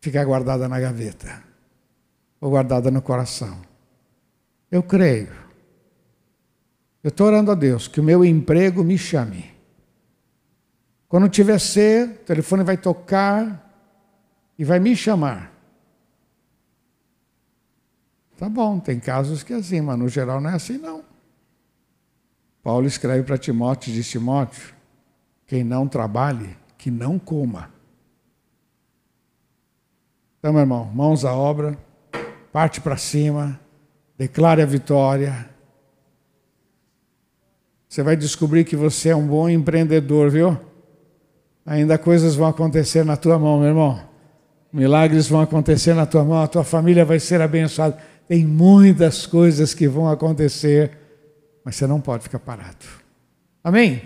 ficar 0.00 0.24
guardada 0.24 0.68
na 0.68 0.80
gaveta 0.80 1.42
ou 2.40 2.50
guardada 2.50 2.90
no 2.90 3.00
coração. 3.00 3.60
Eu 4.70 4.82
creio. 4.82 5.32
Eu 7.02 7.08
estou 7.08 7.28
orando 7.28 7.52
a 7.52 7.54
Deus 7.54 7.86
que 7.86 8.00
o 8.00 8.04
meu 8.04 8.24
emprego 8.24 8.82
me 8.82 8.98
chame. 8.98 9.54
Quando 11.08 11.28
tiver 11.28 11.58
ser, 11.58 12.08
o 12.08 12.14
telefone 12.24 12.64
vai 12.64 12.76
tocar 12.76 13.64
e 14.58 14.64
vai 14.64 14.78
me 14.80 14.94
chamar. 14.94 15.52
Tá 18.36 18.48
bom, 18.48 18.78
tem 18.78 19.00
casos 19.00 19.42
que 19.42 19.52
é 19.52 19.56
assim, 19.56 19.80
mas 19.80 19.98
no 19.98 20.08
geral 20.08 20.40
não 20.40 20.50
é 20.50 20.54
assim 20.54 20.78
não. 20.78 21.07
Paulo 22.62 22.86
escreve 22.86 23.22
para 23.22 23.38
Timóteo, 23.38 23.92
diz 23.92 24.08
Timóteo, 24.08 24.74
quem 25.46 25.64
não 25.64 25.88
trabalhe, 25.88 26.56
que 26.76 26.90
não 26.90 27.18
coma. 27.18 27.70
Então, 30.38 30.52
meu 30.52 30.60
irmão, 30.60 30.84
mãos 30.84 31.24
à 31.24 31.32
obra, 31.32 31.76
parte 32.52 32.80
para 32.80 32.96
cima, 32.96 33.58
declare 34.16 34.62
a 34.62 34.66
vitória. 34.66 35.48
Você 37.88 38.02
vai 38.02 38.16
descobrir 38.16 38.64
que 38.64 38.76
você 38.76 39.08
é 39.08 39.16
um 39.16 39.26
bom 39.26 39.48
empreendedor, 39.48 40.30
viu? 40.30 40.58
Ainda 41.64 41.98
coisas 41.98 42.34
vão 42.34 42.46
acontecer 42.46 43.04
na 43.04 43.16
tua 43.16 43.38
mão, 43.38 43.58
meu 43.58 43.68
irmão. 43.68 44.00
Milagres 44.72 45.28
vão 45.28 45.40
acontecer 45.40 45.94
na 45.94 46.04
tua 46.06 46.22
mão, 46.24 46.42
a 46.42 46.46
tua 46.46 46.64
família 46.64 47.04
vai 47.04 47.18
ser 47.18 47.40
abençoada. 47.40 47.98
Tem 48.28 48.44
muitas 48.44 49.26
coisas 49.26 49.72
que 49.72 49.88
vão 49.88 50.08
acontecer, 50.08 50.92
mas 51.68 51.76
você 51.76 51.86
não 51.86 52.00
pode 52.00 52.22
ficar 52.22 52.38
parado. 52.38 52.86
Amém? 53.62 54.00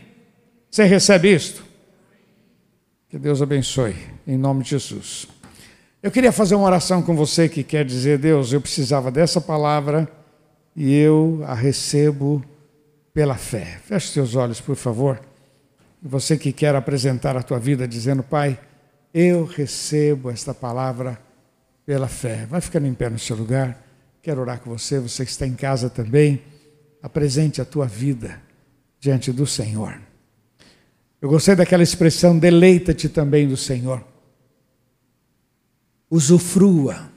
Você 0.69 0.83
recebe 0.83 1.33
isto? 1.33 1.63
Que 3.09 3.17
Deus 3.17 3.41
abençoe, 3.41 3.95
em 4.27 4.37
nome 4.37 4.65
de 4.65 4.71
Jesus. 4.71 5.29
Eu 6.03 6.11
queria 6.11 6.33
fazer 6.33 6.57
uma 6.57 6.67
oração 6.67 7.01
com 7.03 7.15
você 7.15 7.49
que 7.49 7.63
quer 7.63 7.85
dizer, 7.85 8.19
Deus, 8.19 8.53
eu 8.53 8.61
precisava 8.61 9.13
dessa 9.13 9.41
palavra 9.41 10.11
e 10.75 10.93
eu 10.93 11.41
a 11.47 11.55
recebo 11.55 12.45
pela 13.15 13.37
fé. 13.37 13.79
Feche 13.85 14.09
seus 14.09 14.35
olhos, 14.35 14.61
por 14.61 14.75
favor. 14.75 15.21
Você 16.03 16.37
que 16.37 16.53
quer 16.53 16.75
apresentar 16.75 17.37
a 17.37 17.45
tua 17.45 17.61
vida 17.61 17.87
dizendo, 17.87 18.25
Pai, 18.25 18.59
eu 19.15 19.45
recebo 19.45 20.33
esta 20.33 20.53
palavra 20.53 21.17
pela 21.87 22.09
fé. 22.09 22.45
Vai 22.45 22.61
ficando 22.61 22.89
em 22.89 22.95
pé 22.95 23.09
no 23.09 23.21
seu 23.21 23.37
lugar. 23.37 23.81
Quero 24.21 24.41
orar 24.41 24.59
com 24.59 24.69
você, 24.69 24.99
você 24.99 25.25
que 25.25 25.31
está 25.31 25.47
em 25.47 25.55
casa 25.55 25.89
também. 25.89 26.43
Apresente 27.03 27.61
a 27.61 27.65
tua 27.65 27.87
vida 27.87 28.41
diante 29.01 29.33
do 29.33 29.47
Senhor. 29.47 29.99
Eu 31.21 31.29
gostei 31.29 31.55
daquela 31.55 31.83
expressão, 31.83 32.39
deleita-te 32.39 33.09
também 33.09 33.49
do 33.49 33.57
Senhor 33.57 34.05
usufrua, 36.13 37.09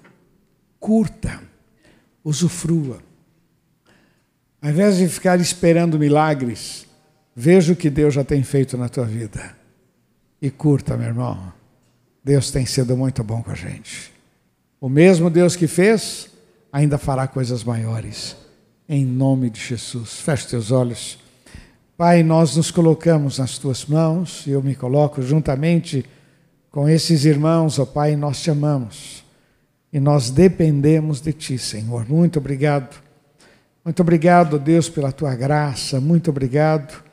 curta, 0.79 1.41
usufrua. 2.23 2.99
Ao 4.61 4.69
invés 4.69 4.95
de 4.95 5.09
ficar 5.09 5.37
esperando 5.41 5.99
milagres, 5.99 6.87
veja 7.35 7.73
o 7.73 7.75
que 7.75 7.89
Deus 7.89 8.13
já 8.13 8.23
tem 8.23 8.41
feito 8.41 8.77
na 8.77 8.87
tua 8.87 9.03
vida. 9.03 9.53
E 10.41 10.49
curta, 10.49 10.95
meu 10.95 11.07
irmão. 11.07 11.51
Deus 12.23 12.49
tem 12.51 12.65
sido 12.65 12.95
muito 12.95 13.21
bom 13.21 13.43
com 13.43 13.51
a 13.51 13.55
gente. 13.55 14.13
O 14.79 14.87
mesmo 14.87 15.29
Deus 15.29 15.57
que 15.57 15.67
fez, 15.67 16.29
ainda 16.71 16.97
fará 16.97 17.27
coisas 17.27 17.65
maiores. 17.65 18.37
Em 18.87 19.03
nome 19.03 19.49
de 19.49 19.59
Jesus. 19.59 20.19
Feche 20.19 20.47
teus 20.47 20.71
olhos. 20.71 21.17
Pai, 21.97 22.21
nós 22.21 22.55
nos 22.55 22.69
colocamos 22.69 23.39
nas 23.39 23.57
tuas 23.57 23.87
mãos, 23.87 24.45
e 24.45 24.51
eu 24.51 24.61
me 24.61 24.75
coloco 24.75 25.23
juntamente 25.23 26.05
com 26.69 26.87
esses 26.87 27.25
irmãos, 27.25 27.79
ó 27.79 27.83
oh 27.83 27.87
Pai, 27.87 28.15
nós 28.15 28.43
te 28.43 28.51
amamos 28.51 29.23
e 29.91 29.99
nós 29.99 30.29
dependemos 30.29 31.19
de 31.19 31.33
Ti, 31.33 31.57
Senhor. 31.57 32.07
Muito 32.07 32.37
obrigado. 32.37 32.95
Muito 33.83 34.01
obrigado, 34.01 34.59
Deus, 34.59 34.87
pela 34.87 35.11
Tua 35.11 35.33
graça. 35.33 35.99
Muito 35.99 36.29
obrigado 36.29 37.03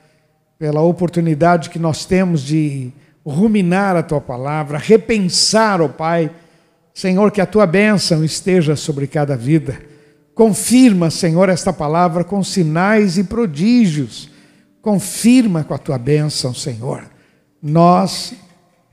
pela 0.58 0.82
oportunidade 0.82 1.70
que 1.70 1.78
nós 1.78 2.04
temos 2.04 2.42
de 2.42 2.92
ruminar 3.24 3.96
a 3.96 4.02
Tua 4.02 4.20
palavra, 4.20 4.76
repensar, 4.76 5.80
ó 5.80 5.86
oh 5.86 5.88
Pai, 5.88 6.30
Senhor, 6.92 7.30
que 7.30 7.40
a 7.40 7.46
Tua 7.46 7.66
bênção 7.66 8.22
esteja 8.22 8.76
sobre 8.76 9.06
cada 9.06 9.36
vida. 9.38 9.91
Confirma, 10.34 11.10
Senhor, 11.10 11.48
esta 11.48 11.72
palavra 11.72 12.24
com 12.24 12.42
sinais 12.42 13.18
e 13.18 13.24
prodígios. 13.24 14.30
Confirma 14.80 15.62
com 15.62 15.74
a 15.74 15.78
Tua 15.78 15.98
bênção, 15.98 16.54
Senhor. 16.54 17.04
Nós 17.62 18.32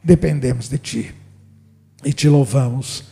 dependemos 0.04 0.70
de 0.70 0.78
Ti 0.78 1.16
e 2.04 2.14
te 2.14 2.30
louvamos 2.30 3.04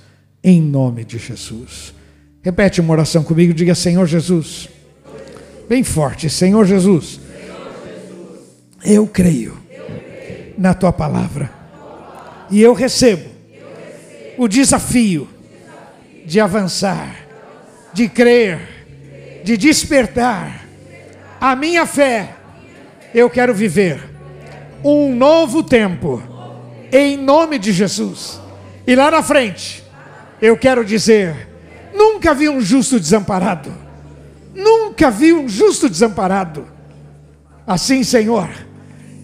em 0.43 0.61
nome 0.61 1.03
de 1.03 1.17
Jesus. 1.17 1.93
Repete 2.41 2.79
uma 2.79 2.93
oração 2.93 3.23
comigo, 3.23 3.53
diga 3.53 3.75
Senhor 3.75 4.05
Jesus. 4.05 4.69
Bem 5.67 5.83
forte, 5.83 6.29
Senhor 6.29 6.65
Jesus. 6.65 7.19
Eu 8.83 9.05
creio 9.07 9.57
na 10.57 10.73
tua 10.73 10.93
palavra 10.93 11.51
E 12.49 12.61
eu 12.61 12.73
recebo 12.73 13.29
o 14.37 14.47
desafio 14.47 15.27
de 16.25 16.39
avançar, 16.39 17.26
de 17.97 18.07
crer, 18.07 19.41
de 19.43 19.57
despertar 19.57 20.67
a 21.41 21.55
minha 21.55 21.83
fé. 21.87 22.35
Eu 23.11 23.27
quero 23.27 23.55
viver 23.55 23.99
um 24.83 25.15
novo 25.15 25.63
tempo, 25.63 26.21
em 26.91 27.17
nome 27.17 27.57
de 27.57 27.71
Jesus. 27.71 28.39
E 28.85 28.95
lá 28.95 29.09
na 29.09 29.23
frente, 29.23 29.83
eu 30.39 30.55
quero 30.55 30.85
dizer: 30.85 31.49
nunca 31.91 32.35
vi 32.35 32.47
um 32.47 32.61
justo 32.61 32.99
desamparado, 32.99 33.73
nunca 34.53 35.09
vi 35.09 35.33
um 35.33 35.49
justo 35.49 35.89
desamparado. 35.89 36.67
Assim, 37.65 38.03
Senhor, 38.03 38.47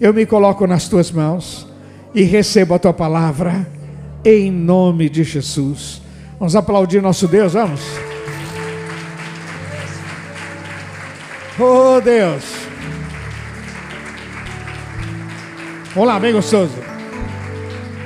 eu 0.02 0.12
me 0.12 0.26
coloco 0.26 0.66
nas 0.66 0.88
tuas 0.88 1.12
mãos 1.12 1.68
e 2.12 2.24
recebo 2.24 2.74
a 2.74 2.80
tua 2.80 2.94
palavra, 2.94 3.68
em 4.26 4.52
nome 4.52 5.10
de 5.10 5.24
Jesus. 5.24 6.02
Vamos 6.40 6.56
aplaudir 6.56 7.04
nosso 7.04 7.28
Deus, 7.28 7.54
vamos. 7.54 8.13
Oh 11.60 12.02
Deus. 12.02 12.44
Vamos 15.94 16.08
lá, 16.08 16.20
bem 16.20 16.34
gostoso. 16.34 16.74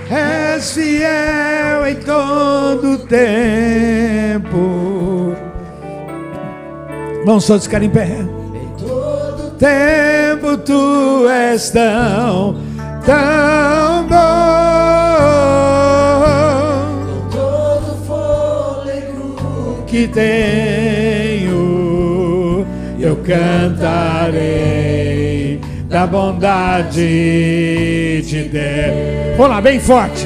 És 0.10 0.74
fiel 0.74 1.88
em 1.88 1.96
todo 1.96 2.98
tempo. 3.08 4.58
Vamos 7.26 7.46
todos 7.46 7.64
ficar 7.66 7.82
em 7.82 7.90
pé. 7.90 8.08
Em 8.08 8.74
todo 8.78 9.52
tempo 9.52 10.58
tu 10.58 11.30
és 11.30 11.70
tão, 11.70 12.58
tão 13.06 14.08
bom. 14.08 14.58
que 19.88 20.08
tenho, 20.10 20.28
eu 20.28 20.87
cantarei 23.28 24.40
da 25.90 26.08
bondade 26.08 26.96
de 28.22 28.44
Deus. 28.44 29.36
Vamos 29.36 29.52
lá, 29.52 29.62
bem 29.62 29.80
forte. 29.80 30.26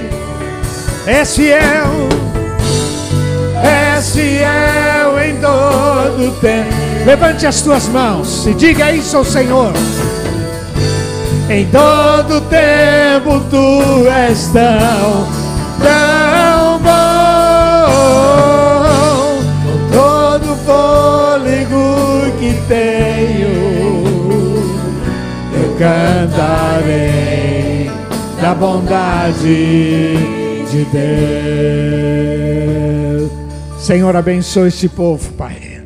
És 1.07 1.35
fiel, 1.35 1.59
és 3.63 4.11
fiel 4.11 5.19
em 5.19 5.35
todo 5.37 6.31
tempo. 6.39 6.69
Levante 7.05 7.47
as 7.47 7.61
tuas 7.61 7.87
mãos 7.87 8.45
e 8.45 8.53
diga 8.53 8.91
isso 8.91 9.17
ao 9.17 9.25
Senhor. 9.25 9.73
Em 11.49 11.65
todo 11.65 12.41
tempo 12.41 13.41
tu 13.49 14.07
és 14.07 14.45
tão 14.53 15.40
da 28.51 28.55
bondade 28.55 30.15
de 30.69 30.85
Deus. 31.71 33.31
Senhor, 33.79 34.13
abençoa 34.15 34.67
este 34.67 34.89
povo, 34.89 35.31
Pai. 35.33 35.81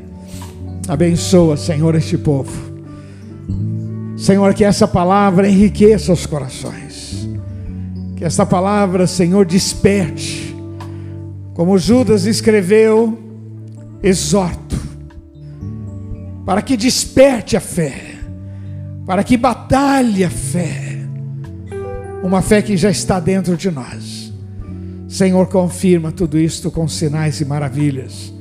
Abençoa, 0.87 1.57
Senhor, 1.57 1.93
este 1.93 2.17
povo. 2.17 2.51
Senhor, 4.17 4.53
que 4.55 4.63
essa 4.63 4.87
palavra 4.87 5.47
enriqueça 5.47 6.11
os 6.11 6.25
corações. 6.25 7.27
Que 8.15 8.25
essa 8.25 8.45
palavra, 8.45 9.05
Senhor, 9.05 9.45
desperte. 9.45 10.55
Como 11.53 11.77
Judas 11.77 12.25
escreveu, 12.25 13.15
exorto 14.01 14.75
para 16.45 16.61
que 16.61 16.77
desperte 16.77 17.57
a 17.57 17.59
fé, 17.59 18.17
para 19.05 19.23
que 19.23 19.35
batalhe 19.35 20.23
a 20.23 20.29
fé, 20.29 20.94
uma 22.25 22.41
fé 22.41 22.59
que 22.59 22.75
já 22.75 22.89
está 22.89 23.19
dentro 23.19 23.55
de 23.55 23.69
nós. 23.69 24.33
Senhor, 25.07 25.45
confirma 25.47 26.11
tudo 26.11 26.39
isto 26.39 26.71
com 26.71 26.87
sinais 26.87 27.39
e 27.39 27.45
maravilhas, 27.45 28.33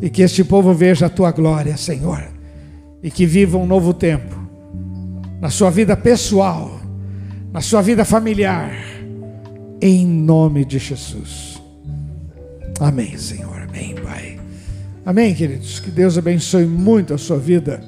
e 0.00 0.08
que 0.08 0.22
este 0.22 0.44
povo 0.44 0.72
veja 0.72 1.06
a 1.06 1.10
tua 1.10 1.32
glória, 1.32 1.76
Senhor, 1.76 2.24
e 3.02 3.10
que 3.10 3.26
viva 3.26 3.58
um 3.58 3.66
novo 3.66 3.92
tempo, 3.92 4.36
na 5.40 5.50
sua 5.50 5.70
vida 5.70 5.96
pessoal, 5.96 6.80
na 7.52 7.60
sua 7.60 7.82
vida 7.82 8.04
familiar, 8.04 8.72
em 9.82 10.06
nome 10.06 10.64
de 10.64 10.78
Jesus. 10.78 11.60
Amém, 12.78 13.18
Senhor. 13.18 13.60
Amém, 13.68 13.94
Pai. 13.96 14.38
Amém, 15.04 15.34
queridos? 15.34 15.80
Que 15.80 15.90
Deus 15.90 16.16
abençoe 16.16 16.64
muito 16.64 17.12
a 17.12 17.18
sua 17.18 17.38
vida. 17.38 17.82